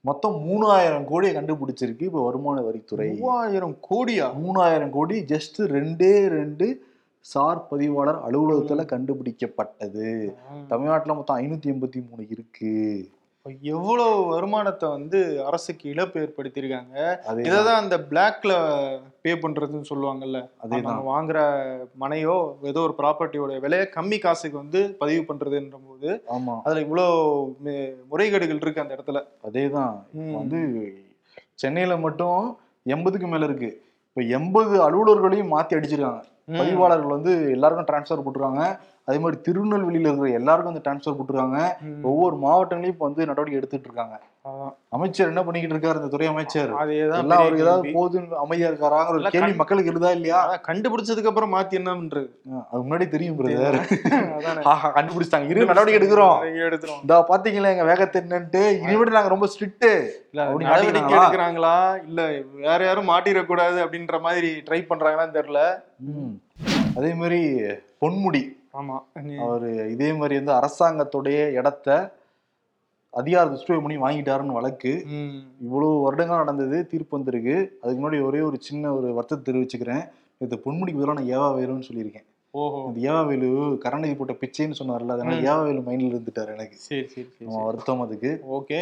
மொத்தம் 0.00 0.48
மூணாயிரம் 0.48 1.04
கோடியை 1.04 1.36
கண்டுபிடிச்சிருக்கு 1.36 2.02
இப்ப 2.02 2.24
வருமான 2.24 2.60
வரித்துறை. 2.60 3.18
மூவாயிரம் 3.18 3.76
கோடியா? 3.90 4.32
மூணாயிரம் 4.46 4.90
கோடி 4.90 5.20
ஜஸ்ட் 5.20 5.58
ரெண்டே 5.58 6.26
ரெண்டு 6.28 6.84
சார் 7.20 7.68
பதிவாளர் 7.68 8.26
அலுவலகத்துல 8.26 8.84
கண்டுபிடிக்கப்பட்டது. 8.84 10.32
தமிழ்நாட்டுல 10.66 11.14
மொத்தம் 11.14 11.38
ஐநூத்தி 11.38 11.66
எண்பத்தி 11.66 12.08
மூணு 12.10 12.26
இருக்கு. 12.28 13.08
எவ்வளவு 13.60 14.26
வருமானத்தை 14.26 14.88
வந்து 14.88 15.44
அரசுக்கு 15.44 15.88
இழப்பு 15.88 16.20
ஏற்படுத்தியிருக்காங்க. 16.20 17.16
அதே 17.16 17.42
இததான் 17.42 17.74
அந்த 17.74 17.98
பிளாக்ல 17.98 18.52
பே 19.20 19.34
பண்றதுன்னு 19.34 19.84
சொல்லுவாங்கல்ல. 19.88 20.48
அதேதான். 20.68 20.82
நம்ம 20.82 21.22
வாங்குற 21.22 21.76
மனையோ 22.00 22.54
ஏதோ 22.62 22.80
ஒரு 22.80 22.94
ப்ராப்பர்ட்டியோட 22.98 23.60
விலையை 23.60 23.88
கம்மி 23.94 24.18
காசுக்கு 24.18 24.58
வந்து 24.58 24.96
பதிவு 24.98 25.34
பண்றதுன்ற 25.34 25.74
போது 25.88 26.22
ஆமா. 26.28 26.60
அதுல 26.64 26.80
இவ்வளோ 26.80 27.04
மு- 27.64 27.94
முறைகேடுகள் 28.10 28.54
இருக்கு 28.54 28.80
அந்த 28.80 28.94
இடத்துல. 28.94 29.24
அதேதான். 29.50 30.02
வந்து 30.36 30.92
சென்னையில 31.54 31.96
மட்டும் 31.96 32.58
எண்பதுக்கு 32.86 33.28
மேல 33.28 33.44
இருக்கு. 33.44 33.82
இப்ப 34.08 34.22
எண்பது 34.22 34.90
அலுவலர்களையும் 34.90 35.52
மாத்தி 35.52 35.74
அடிச்சிருக்காங்க. 35.78 36.22
பதிவாளர்கள் 36.58 37.10
வந்து 37.10 37.50
எல்லாருக்கும் 37.50 37.96
டிரான்ஸ்ஃபர் 37.96 38.26
போட்டுருக்காங்க. 38.26 38.78
அதே 39.10 39.20
மாதிரி 39.24 39.38
திருநெல்வேலியில 39.46 40.08
இருக்கிற 40.08 40.32
எல்லாருக்கும் 40.40 40.72
வந்து 40.72 40.84
டிரான்ஸ்ஃபர் 40.86 41.16
போட்டுருக்காங்க. 41.18 41.60
ஒவ்வொரு 42.10 42.36
மாவட்டங்களையும் 42.46 42.96
இப்ப 42.96 43.08
வந்து 43.08 43.30
நடவடிக்கை 43.30 43.60
எடுத்துட்டு 43.60 43.88
இருக்காங்க. 43.90 44.16
அமைச்சர் 44.96 45.30
என்ன 45.30 45.42
பண்ணிக்கிட்டு 45.46 45.74
இருக்காரு 45.74 45.98
இந்த 46.00 46.10
துறை 46.12 46.26
அமைச்சர்? 46.30 46.70
எல்லாம் 47.16 47.40
அவருக்கு 47.40 47.64
ஏதாவது. 47.64 47.90
போதும் 47.96 48.30
அமைதியா 48.44 48.68
இருக்காராங்கிற 48.70 49.16
ஒரு 49.16 49.32
கேள்வி 49.34 49.54
மக்களுக்கு 49.60 49.90
இருக்குதா 49.90 50.12
இல்லையா? 50.18 50.38
கண்டுபிடிச்சதுக்கு 50.68 51.30
அப்புறம் 51.30 51.52
மாத்தி 51.54 51.78
என்ன 51.80 51.94
பண்றது 51.98 52.28
அது 52.70 52.80
முன்னாடி 52.86 53.06
தெரியும் 53.14 53.36
பிரதர் 53.40 53.78
அதானே. 54.36 54.62
கண்டுபிடிச்சிட்டாங்க. 54.96 55.50
இரு 55.52 55.68
நடவடிக்கை 55.70 55.98
எடுக்கிறோம். 56.00 56.38
எடுக்கிறோம். 56.68 57.00
இந்த 57.04 57.16
பாத்தீங்களா 57.30 57.74
எங்க 57.74 57.86
வேகத்தை 57.92 58.18
என்னன்ட்டு? 58.24 58.62
இனிமேட்டு 58.84 59.16
நாங்க 59.18 59.34
ரொம்ப 59.34 59.48
ஸ்ட்ரிக்ட் 59.54 59.88
நடவடிக்கை? 60.40 61.14
எடுக்கிறாங்களா? 61.16 61.76
இல்ல 62.08 62.20
வேற 62.66 62.80
யாரும் 62.88 63.10
மாட்டிடக்கூடாது 63.12 63.78
அப்படின்ற 63.86 64.20
மாதிரி 64.28 64.50
ட்ரை 64.68 64.82
பண்றாங்களான்னு 64.90 65.38
தெரியல. 65.40 65.62
அதே 66.98 67.10
மாதிரி 67.20 67.40
பொன்முடி. 68.02 68.42
ஆமா 68.78 68.96
அவர் 69.44 69.68
இதே 69.94 70.08
மாதிரி 70.18 70.34
வந்து 70.40 70.52
அரசாங்கத்துடைய 70.58 71.38
இடத்த 71.60 71.88
அதிகார 73.20 73.44
துஷ்பிரயோகம் 73.52 73.86
பண்ணி 73.86 73.98
வாங்கிட்டாருன்னு 74.04 74.58
வழக்கு. 74.58 74.92
இவ்வளவு 75.64 75.94
வருடங்கள் 76.06 76.42
நடந்தது 76.42 76.78
தீர்ப்பு 76.92 77.16
வந்திருக்கு. 77.16 77.56
அதுக்கு 77.82 78.00
முன்னாடி 78.02 78.20
ஒரே 78.28 78.40
ஒரு 78.48 78.58
சின்ன 78.68 78.92
ஒரு 78.98 79.08
வருத்தத்தை 79.16 79.46
தெரிவிச்சுக்கிறேன். 79.48 80.04
இந்த 80.44 80.54
பொன்முடிக்கு 80.64 81.00
பதிலாக 81.00 81.18
நான் 81.18 81.32
ஏவா 81.36 81.48
வேலுன்னு 81.58 81.88
சொல்லியிருக்கேன். 81.88 82.26
இந்த 82.54 83.00
ஏவா 83.08 83.26
வேலு 83.26 83.48
கரணதி 83.82 84.14
போட்ட 84.16 84.32
பிச்சைன்னு 84.32 84.78
சொன்னார்ல 84.78 85.14
அதனால 85.16 85.34
ம். 85.34 85.44
ஏவா 85.44 85.64
வேலு 85.64 85.80
மைண்ட்ல 85.80 86.08
இருந்துட்டாரு 86.10 86.50
எனக்கு. 86.54 86.76
சரி 86.78 87.04
சரி 87.08 87.26
வருத்தம் 87.58 88.00
அதுக்கு. 88.00 88.30
ஓகே. 88.56 88.78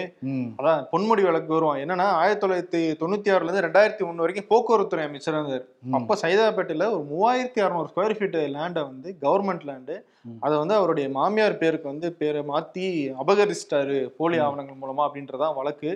அதான் 0.58 0.84
பொன்முடி 0.92 1.22
வழக்கு 1.22 1.54
வருவோம் 1.54 1.76
என்னன்னா 1.76 2.06
ஆயிரத்தி 2.20 2.42
தொள்ளாயிரத்தி 2.44 2.80
தொண்ணூத்தி 3.02 3.32
ஆறுல 3.34 3.46
இருந்து 3.46 3.64
ரெண்டாயிரத்தி 3.66 4.06
ஒண்ணு 4.08 4.24
வரைக்கும் 4.24 4.48
போக்குவரத்துறை 4.52 5.04
அமைச்சரா 5.08 5.40
இருந்தார். 5.40 5.66
அப்ப 5.92 6.16
சைதாப்பேட்டையில 6.22 6.88
ஒரு 6.92 7.04
மூவாயிரத்தி 7.12 7.60
அறுநூறு 7.60 7.90
ஸ்கொயர் 7.92 8.16
ஃபீட் 8.18 8.38
லேண்டை 8.56 8.82
வந்து 8.82 9.16
கவர்மெண்ட் 9.22 9.68
லேண்டு. 9.70 9.96
அதை 10.40 10.58
வந்து 10.58 10.74
அவருடைய 10.74 11.08
மாமியார் 11.08 11.58
பேருக்கு 11.58 11.88
வந்து 11.88 12.12
பேரை 12.12 12.40
மாத்தி 12.48 12.86
அபகரிச்சிட்டாரு 13.22 13.98
போலி 14.16 14.38
ஆவணங்கள் 14.38 14.82
மூலமா 14.82 15.04
அப்படின்றதான் 15.06 15.54
வழக்கு. 15.54 15.90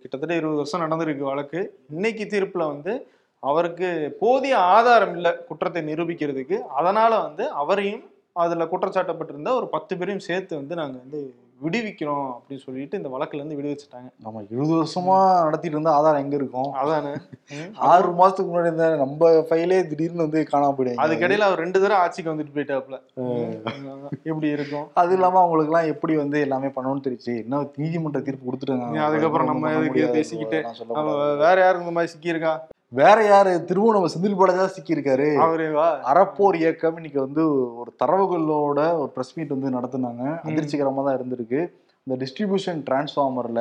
கிட்டத்தட்ட 0.00 0.34
இருபது 0.34 0.56
வருஷம் 0.56 0.80
நடந்திருக்கு 0.80 1.30
வழக்கு. 1.32 1.60
இன்னைக்கு 1.90 2.24
தீர்ப்புல 2.26 2.66
வந்து 2.66 2.94
அவருக்கு 3.42 3.88
போதிய 4.20 4.54
ஆதாரம் 4.70 5.14
இல்லை 5.16 5.32
குற்றத்தை 5.48 5.82
நிரூபிக்கிறதுக்கு. 5.82 6.56
அதனால 6.78 7.12
வந்து 7.18 7.44
அவரையும் 7.62 8.02
அதுல 8.36 8.64
குற்றச்சாட்டப்பட்டிருந்த 8.66 9.52
ஒரு 9.58 9.68
பத்து 9.70 9.92
பேரையும் 9.96 10.26
சேர்த்து 10.26 10.54
வந்து 10.56 10.74
நாங்க 10.80 10.96
வந்து 10.98 11.20
விடுவிக்கிறோம் 11.60 12.28
அப்படின்னு 12.34 12.62
சொல்லிட்டு 12.66 12.98
இந்த 12.98 13.08
வழக்குல 13.14 13.40
இருந்து 13.40 13.56
விடுவிச்சிட்டாங்க. 13.56 14.08
ஆமா 14.26 14.40
இருபது 14.46 14.72
வருஷமா 14.74 15.16
நடத்திட்டு 15.46 15.76
இருந்தா 15.76 15.96
ஆதாரம் 15.98 16.22
எங்க 16.24 16.36
இருக்கும்? 16.38 16.70
அதானே. 16.74 17.12
ஆறு 17.90 18.08
மாசத்துக்கு 18.20 18.50
முன்னாடி 18.50 18.70
இருந்த 18.70 18.86
நம்ம 18.96 19.30
ஃபைலே 19.48 19.80
திடீர்னு 19.90 20.24
வந்து 20.26 20.40
காணாம 20.50 20.74
போயிடுங்க 20.76 21.02
அதுக்கிடையில 21.04 21.48
அவர் 21.48 21.62
ரெண்டு 21.64 21.78
தடவை 21.78 21.98
ஆட்சிக்கு 22.04 22.32
வந்துட்டு 22.32 22.56
போயிட்டாப்ல 22.56 22.96
எப்படி 24.30 24.48
இருக்கும்? 24.56 24.86
அது 25.02 25.14
இல்லாம 25.18 25.40
அவங்களுக்கு 25.42 25.72
எல்லாம் 25.72 25.90
எப்படி 25.94 26.16
வந்து 26.16 26.40
எல்லாமே 26.46 26.70
பண்ணணும்னு 26.76 27.06
தெரிச்சு 27.08 27.34
என்ன 27.42 27.62
நீதிமன்ற 27.82 28.22
தீர்ப்பு 28.28 28.48
கொடுத்துட்டாங்க 28.48 29.04
அதுக்கப்புறம் 29.08 29.50
நம்ம 29.52 29.74
பேசிக்கிட்டு? 30.18 30.60
நம்ம. 30.92 31.10
வேற 31.44 31.56
யாரும் 31.60 31.84
இந்த 31.86 31.96
மாதிரி 31.98 32.12
சிக்கியிருக்கா? 32.14 32.54
வேற 32.98 33.18
யாரு? 33.24 33.50
திருவோணம் 33.68 34.06
செந்தில் 34.12 34.36
பாலாஜி 34.38 34.72
சிக்கியிருக்காரு. 34.76 35.26
அறப்போர் 36.12 36.56
இயக்கம் 36.62 36.96
இன்னைக்கு 36.98 37.20
வந்து 37.26 37.42
ஒரு 37.80 37.90
தரவுகளோட 38.02 38.78
ஒரு 39.00 39.10
பிரஸ் 39.14 39.34
மீட் 39.36 39.54
வந்து 39.54 39.68
நடத்துனாங்க. 39.76 40.24
அதிர்ச்சிகரமா 40.48 41.02
தான் 41.06 41.18
இருந்திருக்கு. 41.18 41.60
இந்த 42.06 42.16
டிஸ்ட்ரிபியூஷன் 42.22 42.80
டிரான்ஸ்ஃபார்மர்ல. 42.88 43.60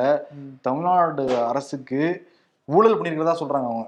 தமிழ்நாடு 0.67 1.25
அரசுக்கு 1.51 2.01
ஊழல் 2.65 2.98
பண்ணிருக்கிறதா 3.00 3.38
சொல்றாங்க 3.43 3.69
அவங்க. 3.69 3.86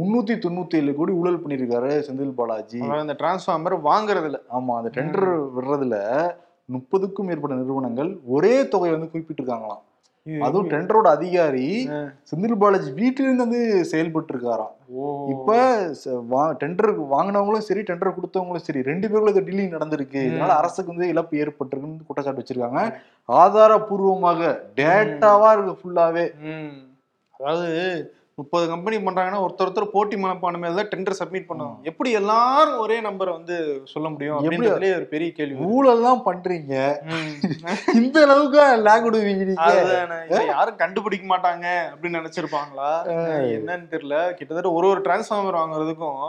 முன்னூத்தி 0.00 0.34
தொண்ணூத்தி 0.46 0.80
ஏழு 0.80 0.94
கோடி 0.98 1.12
ஊழல் 1.20 1.42
பண்ணிருக்காரு 1.44 1.92
செந்தில் 2.08 2.36
பாலாஜி. 2.40 2.80
இந்த 3.04 3.16
டிரான்ஸ்ஃபார்மர் 3.22 3.78
வாங்குறது 3.90 4.28
இல்ல. 4.30 4.40
ஆமா 4.58 4.74
அந்த 4.80 4.92
டெண்டர் 4.98 5.30
விடுறதுல 5.56 5.98
முப்பதுக்கும் 6.74 7.28
மேற்பட்ட 7.30 7.62
நிறுவனங்கள் 7.62 8.10
ஒரே 8.36 8.54
தொகை 8.68 8.90
வந்து 8.96 9.12
குறிப்பிட்டிருக்காங்களாம். 9.12 9.82
அதுவும் 10.46 10.70
டெண்டரோட 10.72 11.08
அதிகாரி. 11.16 11.66
செந்தில் 12.28 12.60
பாலாஜி 12.62 12.90
வீட்டிலிருந்து 13.00 13.44
வந்து 13.46 13.60
செயல்பட்டு 13.90 14.32
இருக்காராம் 14.34 14.72
இப்ப 15.34 15.58
டெண்டர் 16.62 16.90
வாங்கினவங்களும் 17.12 17.66
சரி 17.68 17.82
டெண்டர் 17.88 18.16
கொடுத்தவங்களும் 18.16 18.66
சரி 18.66 18.82
ரெண்டு 18.90 19.06
பேருக்குள்ள 19.08 19.34
இந்த 19.34 19.44
டீலிங் 19.48 19.76
நடந்திருக்கு. 19.76 20.20
இதனால 20.28 20.56
அரசுக்கு 20.60 20.94
வந்து 20.94 21.12
இழப்பு 21.12 21.40
ஏற்பட்டிருக்குன்னு 21.44 22.08
குற்றச்சாட்டு 22.08 22.42
வச்சிருக்காங்க. 22.42 22.82
ஆதாரபூர்வமாக 23.42 24.52
டேட்டாவா 24.80 25.50
இருக்கு 25.56 25.80
ஃபுல்லாவே. 25.80 26.26
அதாவது 27.38 27.70
முப்பது 28.40 28.64
கம்பெனி 28.70 28.96
பண்றாங்கன்னா 29.04 29.38
ஒருத்தர் 29.42 29.66
ஒருத்தர் 29.66 29.92
போட்டி 29.92 30.16
மனப்பான்மை 30.22 30.70
தான் 30.78 30.88
டெண்டர் 30.90 31.18
சப்மிட் 31.18 31.46
பண்ணுவாங்க 31.50 31.88
எப்படி 31.90 32.10
எல்லாரும் 32.18 32.80
ஒரே 32.82 32.96
நம்பரை 33.06 33.30
வந்து 33.36 33.54
சொல்ல 33.92 34.06
முடியும் 34.14 34.34
எப்படி? 34.34 34.48
அப்படின்றதுலயே 34.48 34.96
ஒரு 34.98 35.06
பெரிய 35.12 35.28
கேள்வி. 35.38 35.68
ஊழல் 35.74 36.04
தான் 36.06 36.20
பண்றீங்க. 36.26 36.74
இந்த 38.00 38.16
அளவுக்கு 38.24 38.58
லேக் 38.88 39.06
விடுவீங்க 39.06 39.46
யாரும் 40.52 40.80
கண்டுபிடிக்க 40.82 41.26
மாட்டாங்க 41.32 41.66
அப்படின்னு 41.92 42.20
நினைச்சிருப்பாங்களா? 42.20 42.90
என்னன்னு 43.56 43.88
தெரியல. 43.94 44.18
கிட்டத்தட்ட 44.40 44.72
ஒரு 44.80 44.88
ஒரு 44.92 45.02
டிரான்ஸ்ஃபார்மர் 45.06 45.60
வாங்குறதுக்கும். 45.62 46.20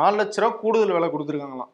நாலு 0.00 0.16
லட்ச 0.20 0.44
ரூபா 0.44 0.52
கூடுதல் 0.64 0.94
விலை 0.96 1.10
கொடுத்துருக்காங்களாம். 1.14 1.72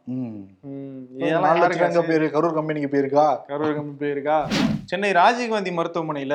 நாலு 1.48 1.60
லட்சம் 1.64 2.08
போயிரு? 2.12 2.28
கரூர் 2.36 2.58
கம்பெனிக்கு 2.60 2.92
போயிருக்கா? 2.94 3.26
கரூர் 3.50 3.76
கம்பி 3.80 3.96
போயிருக்கா? 4.04 4.38
சென்னை 4.90 5.10
ராஜீவ்காந்தி 5.20 5.70
மருத்துவமனையில 5.78 6.34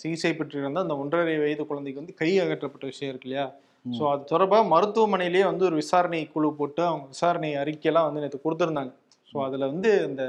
சிகிச்சை 0.00 0.32
பெற்றிருந்த 0.38 0.84
அந்த 0.84 0.94
ஒன்றரை 1.02 1.36
வயது 1.42 1.64
குழந்தைக்கு 1.70 2.02
வந்து 2.02 2.16
கை 2.20 2.30
அகற்றப்பட்ட 2.44 2.84
விஷயம் 2.92 3.10
இருக்கு 3.12 3.28
இல்லையா. 3.28 3.46
ஸோ 3.84 4.02
அது 4.12 4.22
தொடர்பாக 4.32 4.64
மருத்துவமனையிலேயே 4.74 5.44
வந்து 5.50 5.64
ஒரு 5.68 5.76
விசாரணை 5.82 6.20
குழு 6.34 6.48
போட்டு 6.60 6.82
அவங்க 6.90 7.06
விசாரணை 7.06 7.50
அறிக்கையெல்லாம் 7.62 8.06
வந்து 8.08 8.22
நேற்று 8.24 8.44
கொடுத்துருந்தாங்க. 8.44 8.92
ஸோ 9.30 9.36
அதில் 9.46 9.70
வந்து 9.72 9.90
இந்த 10.08 10.24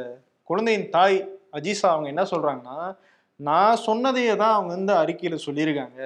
குழந்தையின் 0.50 0.88
தாய் 0.90 1.18
அஜீசா 1.60 1.88
அவங்க 1.94 2.08
என்ன 2.14 2.24
சொல்றாங்கன்னா 2.34 2.80
நான் 3.40 3.82
சொன்னதையே 3.88 4.34
தான் 4.44 4.56
அவங்க 4.58 4.72
வந்து 4.78 4.94
அறிக்கையில 5.02 5.38
சொல்லியிருக்காங்க. 5.48 6.00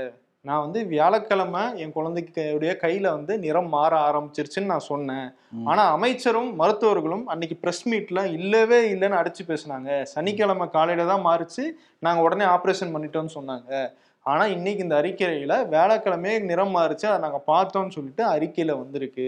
நான் 0.47 0.63
வந்து 0.65 0.79
வியாழக்கிழமை 0.91 1.61
என் 1.83 1.95
குழந்தைக்கு 1.95 2.43
கையில 2.83 3.07
வந்து 3.15 3.33
நிறம் 3.39 3.69
மாற 3.69 3.93
ஆரம்பிச்சிருச்சுன்னு 4.09 4.71
நான் 4.73 4.89
சொன்னேன். 4.91 5.27
ஆனா 5.69 5.83
அமைச்சரும் 5.95 6.51
மருத்துவர்களும் 6.61 7.25
அன்னைக்கு 7.25 7.55
பிரஸ் 7.63 7.83
மீட்ல 7.91 8.19
இல்லவே 8.37 8.79
இல்லைன்னு 8.93 9.19
அடிச்சு 9.21 9.43
பேசுனாங்க. 9.47 9.89
சனிக்கிழமை 10.13 10.67
காலையில 10.69 11.07
தான் 11.11 11.25
மாறிச்சு. 11.29 11.65
நாங்க 11.99 12.21
உடனே 12.27 12.45
ஆபரேஷன் 12.55 12.93
பண்ணிட்டோம்னு 12.93 13.35
சொன்னாங்க. 13.39 13.89
ஆனா 14.25 14.45
இன்னைக்கு 14.55 14.83
இந்த 14.83 14.95
அறிக்கையில 15.01 15.53
வியாழக்கிழமையே 15.73 16.37
நிறம் 16.49 16.73
மாறிச்சு. 16.75 17.05
அதை 17.09 17.19
நாங்க 17.25 17.41
பார்த்தோம்னு 17.51 17.95
சொல்லிட்டு 17.97 18.23
அறிக்கையில 18.35 18.71
வந்திருக்கு. 18.83 19.27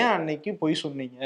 ஏன் 0.00 0.10
அன்னைக்கு 0.16 0.50
பொய் 0.62 0.82
சொன்னீங்க. 0.84 1.20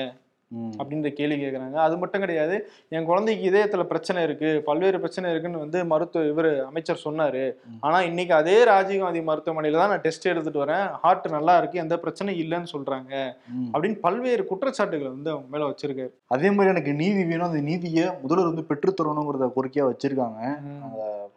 அப்படின்ற 0.78 1.11
கேள்வி 1.18 1.37
கேட்குறாங்க 1.42 1.78
அது 1.87 1.94
மட்டும் 2.02 2.23
கிடையாது 2.25 2.56
என் 2.97 3.09
குழந்தைக்கு 3.11 3.44
இதயத்துல 3.50 3.85
பிரச்சனை 3.92 4.23
இருக்கு 4.26 4.50
பல்வேறு 4.68 5.00
பிரச்சனை 5.02 5.30
இருக்குன்னு 5.32 5.62
வந்து 5.64 5.78
மருத்துவ 5.92 6.30
இவர் 6.32 6.50
அமைச்சர் 6.68 7.04
சொன்னாரு. 7.06 7.44
ஆனா 7.87 8.00
இன்னைக்கு 8.11 8.35
அதே 8.40 8.56
ராஜீவ்காந்தி 8.73 9.23
மருத்துவமனையில 9.30 9.80
தான் 9.82 9.92
நான் 9.94 10.04
டெஸ்ட் 10.06 10.30
எடுத்துட்டு 10.32 10.64
வரேன். 10.64 10.87
ஹார்ட் 11.02 11.28
நல்லா 11.37 11.56
இருக்கு 11.61 11.82
எந்த 11.85 11.97
பிரச்சனையும் 12.04 12.42
இல்லைன்னு 12.44 12.73
சொல்றாங்க. 12.75 13.12
அப்படின்னு 13.73 13.99
பல்வேறு 14.06 14.44
குற்றச்சாட்டுகளை 14.50 15.11
வந்து 15.16 15.32
அவங்க 15.35 15.49
மேல 15.54 15.71
வச்சிருக்காரு. 15.71 16.12
அதே 16.37 16.50
மாதிரி 16.56 16.75
எனக்கு 16.75 16.94
நீதி 17.02 17.23
வேணும் 17.32 17.49
அந்த 17.50 17.62
நீதியை 17.71 18.06
முதல்வர் 18.25 18.52
வந்து 18.52 18.68
பெற்றுத்தரணுங்கிறத 18.73 19.49
கோரிக்கையா 19.59 19.87
வச்சிருக்காங்க. 19.90 20.40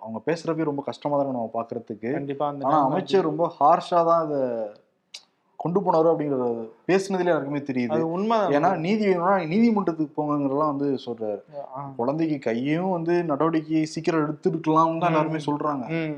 அவங்க 0.03 0.19
பேசுறப்பே 0.29 0.69
ரொம்ப 0.71 0.81
கஷ்டமா 0.89 1.15
தான் 1.19 1.37
நம்ம 1.37 1.51
பாக்குறதுக்கு. 1.59 2.09
கண்டிப்பா 2.19 2.47
ஆனா 2.69 2.79
அமைச்சர் 2.87 3.29
ரொம்ப 3.29 3.45
ஹார்ஷா 3.59 4.01
தான் 4.09 4.25
இத 4.27 4.35
கொண்டு 5.65 5.79
போனாரு 5.81 6.09
அப்படிங்கறது 6.09 6.47
பேசுனதுல 6.87 7.25
எல்லாருக்குமே 7.25 7.59
தெரியுது. 7.59 7.99
உண்மைதான். 7.99 8.51
ஏன்னா 8.51 8.77
நீதி 8.77 9.05
வேணும்னா 9.05 9.37
நீதிமன்றத்துக்கு 9.45 10.15
போங்கங்கிறதெல்லாம் 10.17 10.73
வந்து 10.73 10.97
சொல்றாரு. 11.05 11.39
குழந்தைக்கு 11.95 12.39
கையும் 12.39 12.89
வந்து 12.89 13.23
நடவடிக்கை 13.23 13.85
சீக்கிரம் 13.85 14.25
எடுத்துருக்கலாம் 14.25 14.97
தான் 14.97 15.11
எல்லாருமே 15.11 15.37
சொல்றாங்க. 15.45 15.85
ம். 15.99 16.15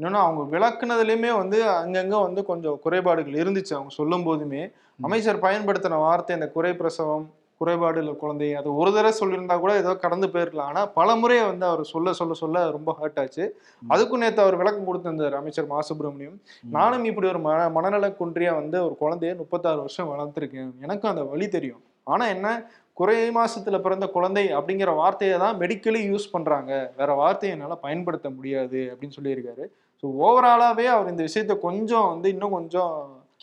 இன்னொன்னு 0.00 0.20
அவங்க 0.24 0.42
விளக்குனதுலயுமே 0.56 1.36
வந்து 1.36 1.58
அங்கங்க 1.78 2.22
வந்து 2.22 2.44
கொஞ்சம் 2.44 2.78
குறைபாடுகள் 2.82 3.32
இருந்துச்சு. 3.32 3.72
அவங்க 3.72 3.94
சொல்லும் 3.94 4.24
போதுமே 4.24 4.62
அமைச்சர் 5.00 5.40
பயன்படுத்தின 5.40 5.98
வார்த்தை 5.98 6.36
இந்த 6.36 6.48
குறை 6.48 6.74
பிரசவம் 6.74 7.26
குறைபாடு 7.60 7.98
இல்லை 8.00 8.12
குழந்தை 8.16 8.48
அது 8.54 8.68
ஒரு 8.74 8.90
தடவை 8.90 9.12
சொல்லியிருந்தா 9.18 9.56
கூட 9.60 9.72
ஏதோ 9.80 9.92
கடந்து 9.96 10.26
போயிருக்கலாம் 10.26 10.68
ஆனா 10.72 10.82
பல 10.98 11.16
முறை 11.16 11.38
வந்து 11.42 11.66
அவர் 11.66 11.82
சொல்ல 11.84 12.12
சொல்ல 12.12 12.34
சொல்ல 12.34 12.64
ரொம்ப 12.76 12.90
ஹர்ட் 12.98 13.18
ஆச்சு. 13.22 13.44
அதுக்கும் 13.90 14.22
நேத்து 14.22 14.44
அவர் 14.44 14.56
விளக்கம் 14.56 14.88
கொடுத்திருந்தார் 14.88 15.38
அமைச்சர் 15.40 15.70
மா. 15.72 15.80
சுப்பிரமணியம் 15.88 16.36
நானும் 16.76 17.06
இப்படி 17.10 17.28
ஒரு 17.28 17.40
மன 17.40 17.68
மனநல 17.76 18.08
குன்றியா 18.20 18.52
வந்து 18.54 18.78
ஒரு 18.86 18.96
குழந்தைய 19.00 19.34
முப்பத்தாறு 19.42 19.80
வருஷம் 19.80 20.10
வளர்த்துருக்கேன். 20.12 20.70
எனக்கும் 20.82 21.12
அந்த 21.12 21.24
வழி 21.24 21.48
தெரியும். 21.48 21.82
ஆனா 22.06 22.26
என்ன? 22.28 22.48
குறை 22.96 23.16
மாசத்துல 23.36 23.76
பிறந்த 23.80 24.06
குழந்தை 24.08 24.44
அப்படிங்கிற 24.56 24.90
வார்த்தையை 24.94 25.36
தான் 25.38 25.58
மெடிக்கலி 25.60 26.00
யூஸ் 26.10 26.32
பண்றாங்க. 26.32 26.70
வேற 26.96 27.10
வார்த்தையை 27.14 27.52
என்னால 27.56 27.74
பயன்படுத்த 27.84 28.28
முடியாது 28.30 28.80
அப்படின்னு 28.92 29.16
சொல்லியிருக்காரு. 29.18 29.64
ஸோ 30.02 30.06
ஓவராலாவே 30.22 30.86
அவர் 30.94 31.12
இந்த 31.12 31.22
விஷயத்த 31.28 31.54
கொஞ்சம் 31.60 32.08
வந்து 32.08 32.28
இன்னும் 32.28 32.56
கொஞ்சம் 32.56 32.94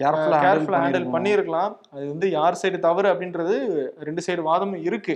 கேர்ஃபுல்லா 0.02 0.40
கேர்ஃபுல்லா 0.46 0.80
ஹேண்டில் 0.84 1.06
பண்ணியிருக்கலாம் 1.14 1.74
அது 1.94 2.04
வந்து 2.14 2.28
யார் 2.38 2.60
சைடு 2.62 2.80
தவறு 2.88 3.08
அப்படின்றது 3.14 3.56
ரெண்டு 4.08 4.22
சைடு 4.26 4.42
வாதமும் 4.50 4.84
இருக்கு. 4.88 5.16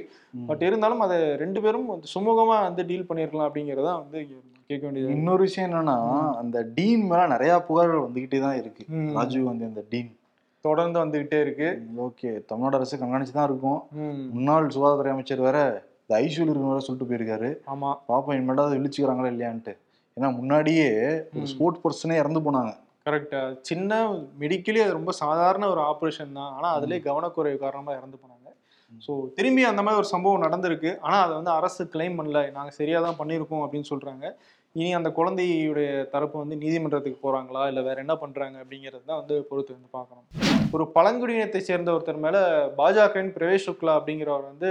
பட் 0.50 0.64
இருந்தாலும் 0.68 1.04
அதை 1.06 1.18
ரெண்டு 1.44 1.62
பேரும் 1.62 1.90
வந்து 1.94 2.14
சுமூகமா 2.16 2.58
வந்து 2.68 2.86
டீல் 2.92 3.10
பண்ணியிருக்கலாம் 3.10 3.50
அப்படிங்கிறதா 3.50 3.96
வந்து 4.04 4.20
கேட்க 4.70 4.84
வேண்டியது. 4.86 5.12
இன்னொரு 5.18 5.42
விஷயம் 5.42 5.68
என்னன்னா 5.70 5.98
அந்த 6.42 6.58
டீன் 6.78 7.04
மேல 7.12 7.28
நிறைய 7.28 7.52
புகார்கள் 7.68 8.06
வந்துகிட்டே 8.06 8.40
தான் 8.46 8.58
இருக்கு. 8.62 8.86
ராஜீவ் 9.18 9.46
காந்தி 9.50 9.70
அந்த 9.72 9.84
டீன். 9.92 10.10
தொடர்ந்து 10.66 10.98
வந்துகிட்டே 11.04 11.38
இருக்கு. 11.46 11.68
ஓகே. 12.06 12.30
தமிழ்நாடு 12.50 12.78
அரசு 12.80 12.96
கண்காணிச்சு 12.98 13.36
தான் 13.38 13.50
இருக்கும். 13.50 13.80
முன்னாள் 14.36 14.74
சுகாதாரத்துறை 14.76 15.12
அமைச்சர் 15.16 15.46
வேற 15.48 15.60
இந்த 16.02 16.20
இருக்கிற 16.26 16.68
வேற 16.72 16.82
சொல்லிட்டு 16.86 17.10
போயிருக்காரு. 17.10 17.50
ஆமா. 17.74 17.90
பாப்போம் 18.10 18.36
இனிமேல் 18.38 18.66
அதை 18.66 18.78
இழிச்சுக்கிறாங்களா 18.80 19.32
இல்லையான்ட்டு. 19.34 19.74
ஏன்னா 20.18 20.30
முன்னாடியே 20.38 20.88
ஒரு. 21.34 21.50
ஸ்போர்ட்ஸ் 21.52 21.84
பர்சனே 21.84 22.16
இறந்து 22.22 22.40
போனாங்க. 22.48 22.72
கரெக்டா 23.10 23.44
சின்ன 23.70 24.02
மெடிக்கலி 24.44 24.82
அது 24.86 25.00
ரொம்ப 25.00 25.12
சாதாரண 25.24 25.68
ஒரு 25.76 25.82
ஆப்ரேஷன் 25.92 26.38
தான். 26.42 26.52
ஆனா 26.58 26.70
அதுலயே 26.78 27.02
கவனக்குறைவு 27.10 27.60
காரணமா 27.66 27.94
இறந்து 28.00 28.18
போனாங்க. 28.22 28.48
ஸோ 29.06 29.12
திரும்பி 29.38 29.64
அந்த 29.70 29.82
மாதிரி 29.86 30.02
ஒரு 30.02 30.08
சம்பவம் 30.14 30.46
நடந்திருக்கு. 30.46 30.92
ஆனா 31.06 31.18
அதை 31.26 31.34
வந்து 31.40 31.52
அரசு 31.58 31.84
கிளைம் 31.96 32.16
பண்ணல. 32.20 32.40
நாங்க 32.56 32.72
சரியா 32.78 33.00
தான் 33.06 33.20
பண்ணியிருக்கோம் 33.20 33.64
அப்படின்னு 33.66 33.92
சொல்றாங்க. 33.92 34.26
இனி 34.76 34.90
அந்த 34.98 35.10
குழந்தையுடைய 35.18 35.90
தரப்பு 36.14 36.36
வந்து 36.42 36.56
நீதிமன்றத்துக்கு 36.64 37.20
போறாங்களா? 37.24 37.62
இல்ல 37.72 37.82
வேற 37.88 37.98
என்ன 38.06 38.16
பண்றாங்க? 38.24 38.56
அப்படிங்கிறது 38.64 39.04
தான் 39.12 39.20
வந்து 39.22 39.36
பொறுத்து 39.50 39.76
வந்து 39.78 39.90
பார்க்கணும். 39.98 40.26
ஒரு 40.76 40.84
பழங்குடியினத்தை 40.98 41.62
சேர்ந்த 41.70 41.90
ஒருத்தர் 41.96 42.24
மேல 42.26 42.38
பாஜகவின் 42.80 43.32
பிரவேஷ் 43.38 43.68
சுக்லா 43.68 43.94
அப்படிங்கிறவர் 44.00 44.50
வந்து 44.52 44.70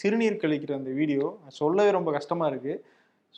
சிறுநீர் 0.00 0.42
கழிக்கிற 0.44 0.74
அந்த 0.80 0.92
வீடியோ. 1.00 1.26
சொல்லவே 1.60 1.90
ரொம்ப 1.98 2.12
கஷ்டமா 2.18 2.46
இருக்கு. 2.52 2.74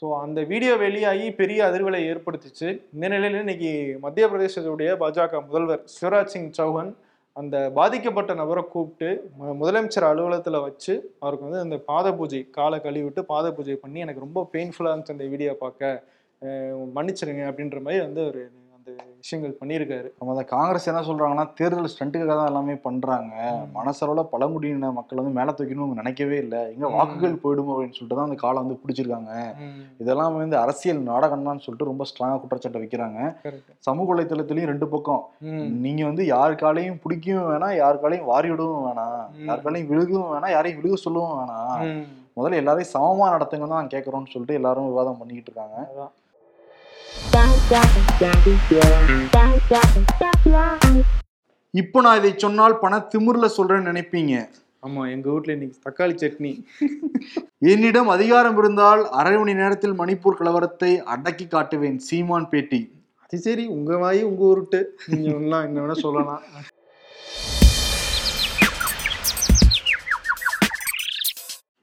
ஸோ 0.01 0.07
அந்த 0.25 0.41
வீடியோ 0.51 0.73
வெளியாகி 0.85 1.27
பெரிய 1.41 1.61
அதிர்வலை 1.69 2.01
ஏற்படுத்திச்சு. 2.11 2.69
இந்த 2.95 3.07
நிலையில் 3.13 3.43
இன்னைக்கு 3.45 3.71
மத்திய 4.05 4.25
பிரதேசத்துடைய 4.33 4.91
பாஜக 5.03 5.41
முதல்வர் 5.47 5.85
சிவராஜ் 5.95 6.33
சிங் 6.35 6.51
சௌஹான் 6.59 6.91
அந்த 7.37 7.57
பாதிக்கப்பட்ட 7.79 8.35
நபரை 8.41 8.63
கூப்பிட்டு 8.75 9.09
முதலமைச்சர் 9.61 10.09
அலுவலகத்தில் 10.11 10.65
வச்சு 10.67 10.93
அவருக்கு 11.23 11.47
வந்து 11.49 11.65
அந்த 11.65 11.77
பாத 11.91 12.13
பூஜை 12.19 12.41
காலை 12.59 12.79
கழுவி 12.85 13.05
விட்டு 13.07 13.23
பாத 13.33 13.47
பூஜை 13.57 13.77
பண்ணி 13.85 14.05
எனக்கு 14.05 14.25
ரொம்ப 14.27 14.43
பெயின்ஃபுல்லாக 14.53 14.93
இருந்துச்சு 14.93 15.17
அந்த 15.17 15.27
வீடியோ 15.33 15.55
பார்க்க. 15.65 15.91
மன்னிச்சிருங்க 16.97 17.45
அப்படின்ற 17.51 17.79
மாதிரி 17.85 18.01
வந்து 18.07 18.23
ஒரு 18.31 18.41
அந்த 18.89 19.15
விஷயங்கள் 19.21 19.57
பண்ணியிருக்காரு. 19.61 20.09
நம்ம 20.19 20.43
காங்கிரஸ் 20.43 20.89
என்ன 20.91 21.01
சொல்றாங்கன்னா 21.01 21.55
தேர்தல் 21.55 21.91
ஸ்டண்ட்டுக்காக 21.93 22.35
தான் 22.37 22.47
எல்லாமே 22.47 22.75
பண்றாங்க. 22.75 23.33
மனசளவுல 23.77 24.23
பழங்குடியின 24.33 24.93
மக்கள் 24.93 25.19
வந்து 25.19 25.31
மேல 25.31 25.51
தூக்கணும்னு 25.51 25.85
அவங்க 25.85 26.03
நினைக்கவே 26.03 26.37
இல்லை. 26.37 26.61
எங்க 26.75 26.89
வாக்குகள் 26.89 27.41
போயிடும் 27.43 27.71
அப்படின்னு 27.73 27.97
சொல்லிட்டு 27.97 28.15
தான் 28.15 28.29
அந்த 28.29 28.35
காலை 28.35 28.59
வந்து 28.63 28.81
பிடிச்சிருக்காங்க. 28.83 29.33
இதெல்லாம் 29.99 30.37
வந்து 30.37 30.57
அரசியல் 30.59 31.03
நாடகம்தான் 31.09 31.63
சொல்லிட்டு 31.65 31.85
ரொம்ப 31.85 32.05
ஸ்ட்ராங்கா 32.05 32.41
குற்றச்சாட்டை 32.41 32.83
வைக்கிறாங்க. 32.83 33.21
சமூக 33.79 34.15
வலைத்தளத்திலயும் 34.15 34.71
ரெண்டு 34.73 34.89
பக்கம். 34.89 35.25
நீங்க 35.81 36.05
வந்து 36.05 36.27
யார் 36.27 36.55
காலையும் 36.55 37.01
பிடிக்கவும் 37.05 37.51
வேணாம் 37.51 37.77
யார் 37.77 38.01
காலையும் 38.01 38.27
வாரி 38.27 38.51
விடவும் 38.51 38.87
வேணாம். 38.87 39.27
ம். 39.35 39.47
யார் 39.47 39.63
காலையும் 39.63 39.91
விழுகவும் 39.93 40.33
வேணாம் 40.35 40.51
யாரையும் 40.51 40.83
விழுக 40.83 40.95
சொல்லவும் 41.07 41.39
வேணாம். 41.41 41.83
முதல்ல 42.39 42.55
எல்லாரையும் 42.55 42.93
சமமா 42.95 43.27
நடத்துங்க 43.35 43.67
தான் 43.67 43.87
கேட்கறோம்னு 43.87 44.33
சொல்லிட்டு 44.33 44.55
எல்லாரும் 44.55 44.89
விவாதம் 44.89 45.19
பண்ணிக்கிட்டு 45.19 45.51
இருக்காங்க. 45.51 45.77
இப்போ 51.75 52.01
நான் 52.01 52.19
இதை 52.19 52.31
சொன்னால் 52.37 52.79
பண 52.79 52.99
திமிர்ல 53.13 53.47
சொல்றேன்னு 53.57 53.91
நினைப்பீங்க. 53.91 54.35
ஆமா 54.83 55.03
எங்க 55.11 55.27
வீட்ல 55.33 55.53
இன்னைக்கு 55.53 55.79
தக்காளி 55.87 56.15
சட்னி. 56.23 56.53
என்னிடம் 57.73 58.09
அதிகாரம் 58.09 58.59
இருந்தால் 58.59 59.03
அரை 59.21 59.35
மணி 59.39 59.55
நேரத்தில் 59.55 59.99
மணிப்பூர் 60.01 60.39
கலவரத்தை 60.41 60.91
அடக்கி 61.15 61.47
காட்டுவேன் 61.47 61.99
சீமான் 62.09 62.49
பேட்டி. 62.49 62.81
அது 63.23 63.39
சரி 63.39 63.67
உங்க 63.67 63.97
வாய் 63.97 64.23
உங்க 64.23 64.45
உருட்டு. 64.45 64.81
நீங்க 65.07 65.29
ஒண்ணா 65.35 65.61
என்ன 65.63 65.81
வேணா 65.81 65.97
சொல்லலாம். 66.07 66.43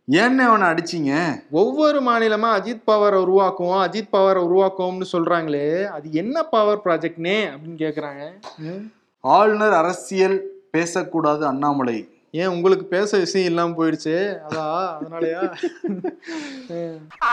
ஏன்னு 0.08 0.40
அவனை 0.40 0.68
அடிச்சீங்க? 0.68 1.12
ஒவ்வொரு 1.52 2.00
மாநிலமா 2.02 2.50
அஜித் 2.58 2.88
பவரை 2.88 3.18
உருவாக்குவோம் 3.26 3.82
அஜித் 3.84 4.10
பவரை 4.12 4.42
உருவாக்குவோம்னு 4.44 5.06
சொல்றாங்களே 5.12 5.84
அது 5.86 6.12
என்ன 6.12 6.44
பவர் 6.44 6.82
ப்ராஜெக்ட்னே 6.86 7.38
அப்படின்னு 7.50 7.78
கேக்குறாங்க. 7.78 8.24
ம். 8.60 8.92
ஆளுநர் 9.20 9.74
அரசியல் 9.74 10.38
பேசக்கூடாது 10.72 11.46
அண்ணாமலை. 11.48 12.10
ஏன் 12.32 12.48
உங்களுக்கு 12.48 12.86
பேச 12.86 13.18
விஷயம் 13.18 13.48
இல்லாம 13.48 13.76
போயிடுச்சு? 13.76 14.16
அதா 14.48 14.66
அதனாலயா. 14.94 15.42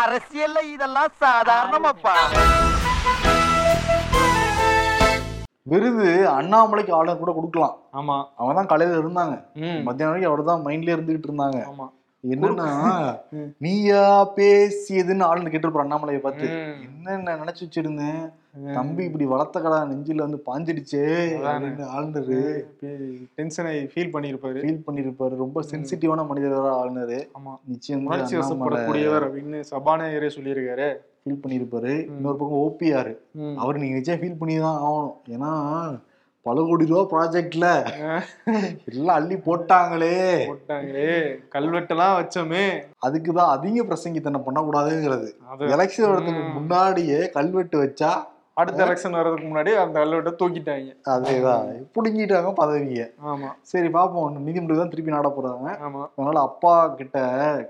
அரசியல்ல 0.03 0.63
இதெல்லாம் 0.73 1.13
சாதாரணமாப்பா. 1.21 2.17
விருது 5.63 6.29
அண்ணாமலைக்கு 6.29 6.93
ஆளுநர் 6.93 7.19
கூட 7.19 7.33
கொடுக்கலாம். 7.33 7.77
ஆமா. 7.93 8.25
அவங்க 8.37 8.55
தான் 8.55 8.67
காலையில 8.67 8.99
இருந்தாங்க. 8.99 9.35
ம். 9.55 9.83
மத்தியானம் 9.83 10.13
வரைக்கும் 10.13 10.33
அவர் 10.33 10.45
தான் 10.45 10.65
மைண்ட்ல 10.65 10.95
இருந்துகிட்டு 10.97 11.29
இருந்தாங்க. 11.31 11.59
ஆமா. 11.73 11.87
என்னன்னா. 12.25 12.69
நீயா 13.65 14.03
பேசியதுன்னு 14.39 15.27
ஆளுநர் 15.29 15.53
கேட்டிருப்பார் 15.53 15.85
அண்ணாமலையை 15.85 16.21
பார்த்து. 16.25 16.47
என்னென்ன 16.87 17.37
நினைச்சு 17.43 17.63
வச்சிருந்தேன். 17.67 18.21
தம்பி 18.77 19.03
இப்படி 19.09 19.27
வளர்த்த 19.33 19.59
கடா 19.65 19.79
நெஞ்சில 19.91 20.25
வந்து 20.27 20.39
பாஞ்சிடுச்சே 20.47 21.03
ஆளுநர் 21.95 22.31
டென்ஷன் 23.39 23.69
ஆகி 23.71 23.83
ஃபீல் 23.93 24.13
பண்ணியிருப்பாரு 24.15 24.61
ஃபீல் 24.65 24.85
பண்ணிருப்பாரு. 24.89 25.35
ரொம்ப 25.45 25.63
சென்சிட்டிவான 25.73 26.25
மனிதரா 26.31 26.73
ஆளுநர் 26.81 27.17
ஆமா. 27.39 27.55
நிச்சயம் 27.73 28.05
உணர்ச்சி 28.09 28.37
வசப்படக்கூடியவர் 28.41 29.27
அப்படின்னு 29.29 29.61
சபாநாயகரே 29.73 30.31
சொல்லியிருக்காரு. 30.37 30.89
ஃபீல் 31.23 31.43
பண்ணிருப்பாரு. 31.43 31.95
இன்னொரு 32.17 32.39
பக்கம் 32.43 32.63
ஓபிஆர். 32.67 33.13
அவர் 33.63 33.81
நீங்க 33.83 33.97
நிச்சயம் 33.99 34.23
ஃபீல் 34.23 34.41
பண்ணி 34.43 34.57
தான் 34.67 34.81
ஆகணும். 34.89 35.17
ஏன்னா 35.37 35.53
பல 36.43 36.63
கோடி 36.63 36.87
ரூபா 36.87 37.03
ப்ராஜெக்ட்ல 37.13 37.67
எல்லாம் 38.85 39.17
அள்ளி 39.17 39.35
போட்டாங்களே. 39.35 40.47
போட்டாங்களே. 40.47 41.39
கல்வெட்டெல்லாம் 41.55 42.15
வச்சோமே. 42.21 42.83
அதுக்கு 42.99 43.33
தான் 43.33 43.49
அதிக 43.49 43.83
பிரசங்கித்தனம் 43.83 44.47
பண்ணக்கூடாதுங்கிறது. 44.47 45.29
எலெக்ஷன் 45.59 46.11
வரதுக்கு. 46.11 46.53
முன்னாடியே 46.53 47.31
கல்வெட்டு 47.31 47.83
வச்சா 47.85 48.13
அடுத்த 48.55 48.87
எலெக்ஷன் 48.87 49.11
வர்றதுக்கு 49.11 49.47
முன்னாடி 49.49 49.75
அந்த 49.75 50.01
கல்வெட்டை 50.01 50.33
தூக்கிட்டாங்க. 50.41 50.91
அதேதான். 51.09 51.69
புடுங்கிட்டாங்க 51.95 52.53
பதவியை. 52.53 53.07
ஆமா. 53.25 53.51
சரி 53.63 53.89
பாப்போம். 53.89 54.39
நீதிமன்றம் 54.39 54.79
தான் 54.79 54.89
திருப்பி 54.89 55.11
நாட 55.11 55.29
போறாங்க. 55.29 55.69
ஆமா. 55.83 56.03
அதனால 56.17 56.41
அப்பா 56.41 56.89
கிட்ட 56.89 57.19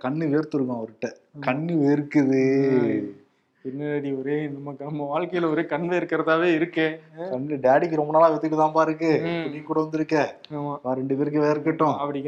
கண்ணு 0.03 0.27
வேர்த்திருக்கும் 0.35 0.79
அவர்கிட்ட. 0.79 1.11
கண்ணு 1.47 1.75
வேர்க்குது. 1.85 2.45
என்னடி 3.63 4.13
ஒரே 4.13 4.47
நமக்கு 4.47 4.85
நம்ம 4.85 5.19
வாழ்க்கையில 5.19 5.51
ஒரே 5.51 5.65
கண் 5.65 5.83
இருக்கிறதாவே 5.83 6.49
இருக்கே. 6.59 7.01
கண்டு 7.31 7.57
டேடிக்கு 7.57 7.95
ரொம்ப 7.95 8.13
நாளா 8.13 8.31
வித்துட்டு 8.31 8.61
தான்ப்பா 8.61 8.81
இருக்கு. 8.81 9.21
நீ 9.51 9.59
கூட 9.59 9.81
வந்திருக்க. 9.81 10.39
ஆமா. 10.53 10.77
ரெண்டு 10.83 11.17
பேருக்கு 11.17 11.39
வேற 11.39 11.51
இருக்கட்டும் 11.51 11.97
அப்படி 11.97 12.23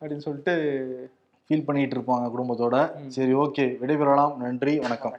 அப்படின்னு 0.00 0.16
சொல்லிட்டு 0.16 1.10
ஃபீல் 1.48 1.64
பண்ணிட்டு 1.64 1.96
இருப்பாங்க 1.98 2.30
குடும்பத்தோட. 2.30 3.06
சரி 3.06 3.34
ஓகே. 3.34 3.76
விடைபெறலாம். 3.82 4.36
நன்றி. 4.36 4.78
வணக்கம். 4.78 5.14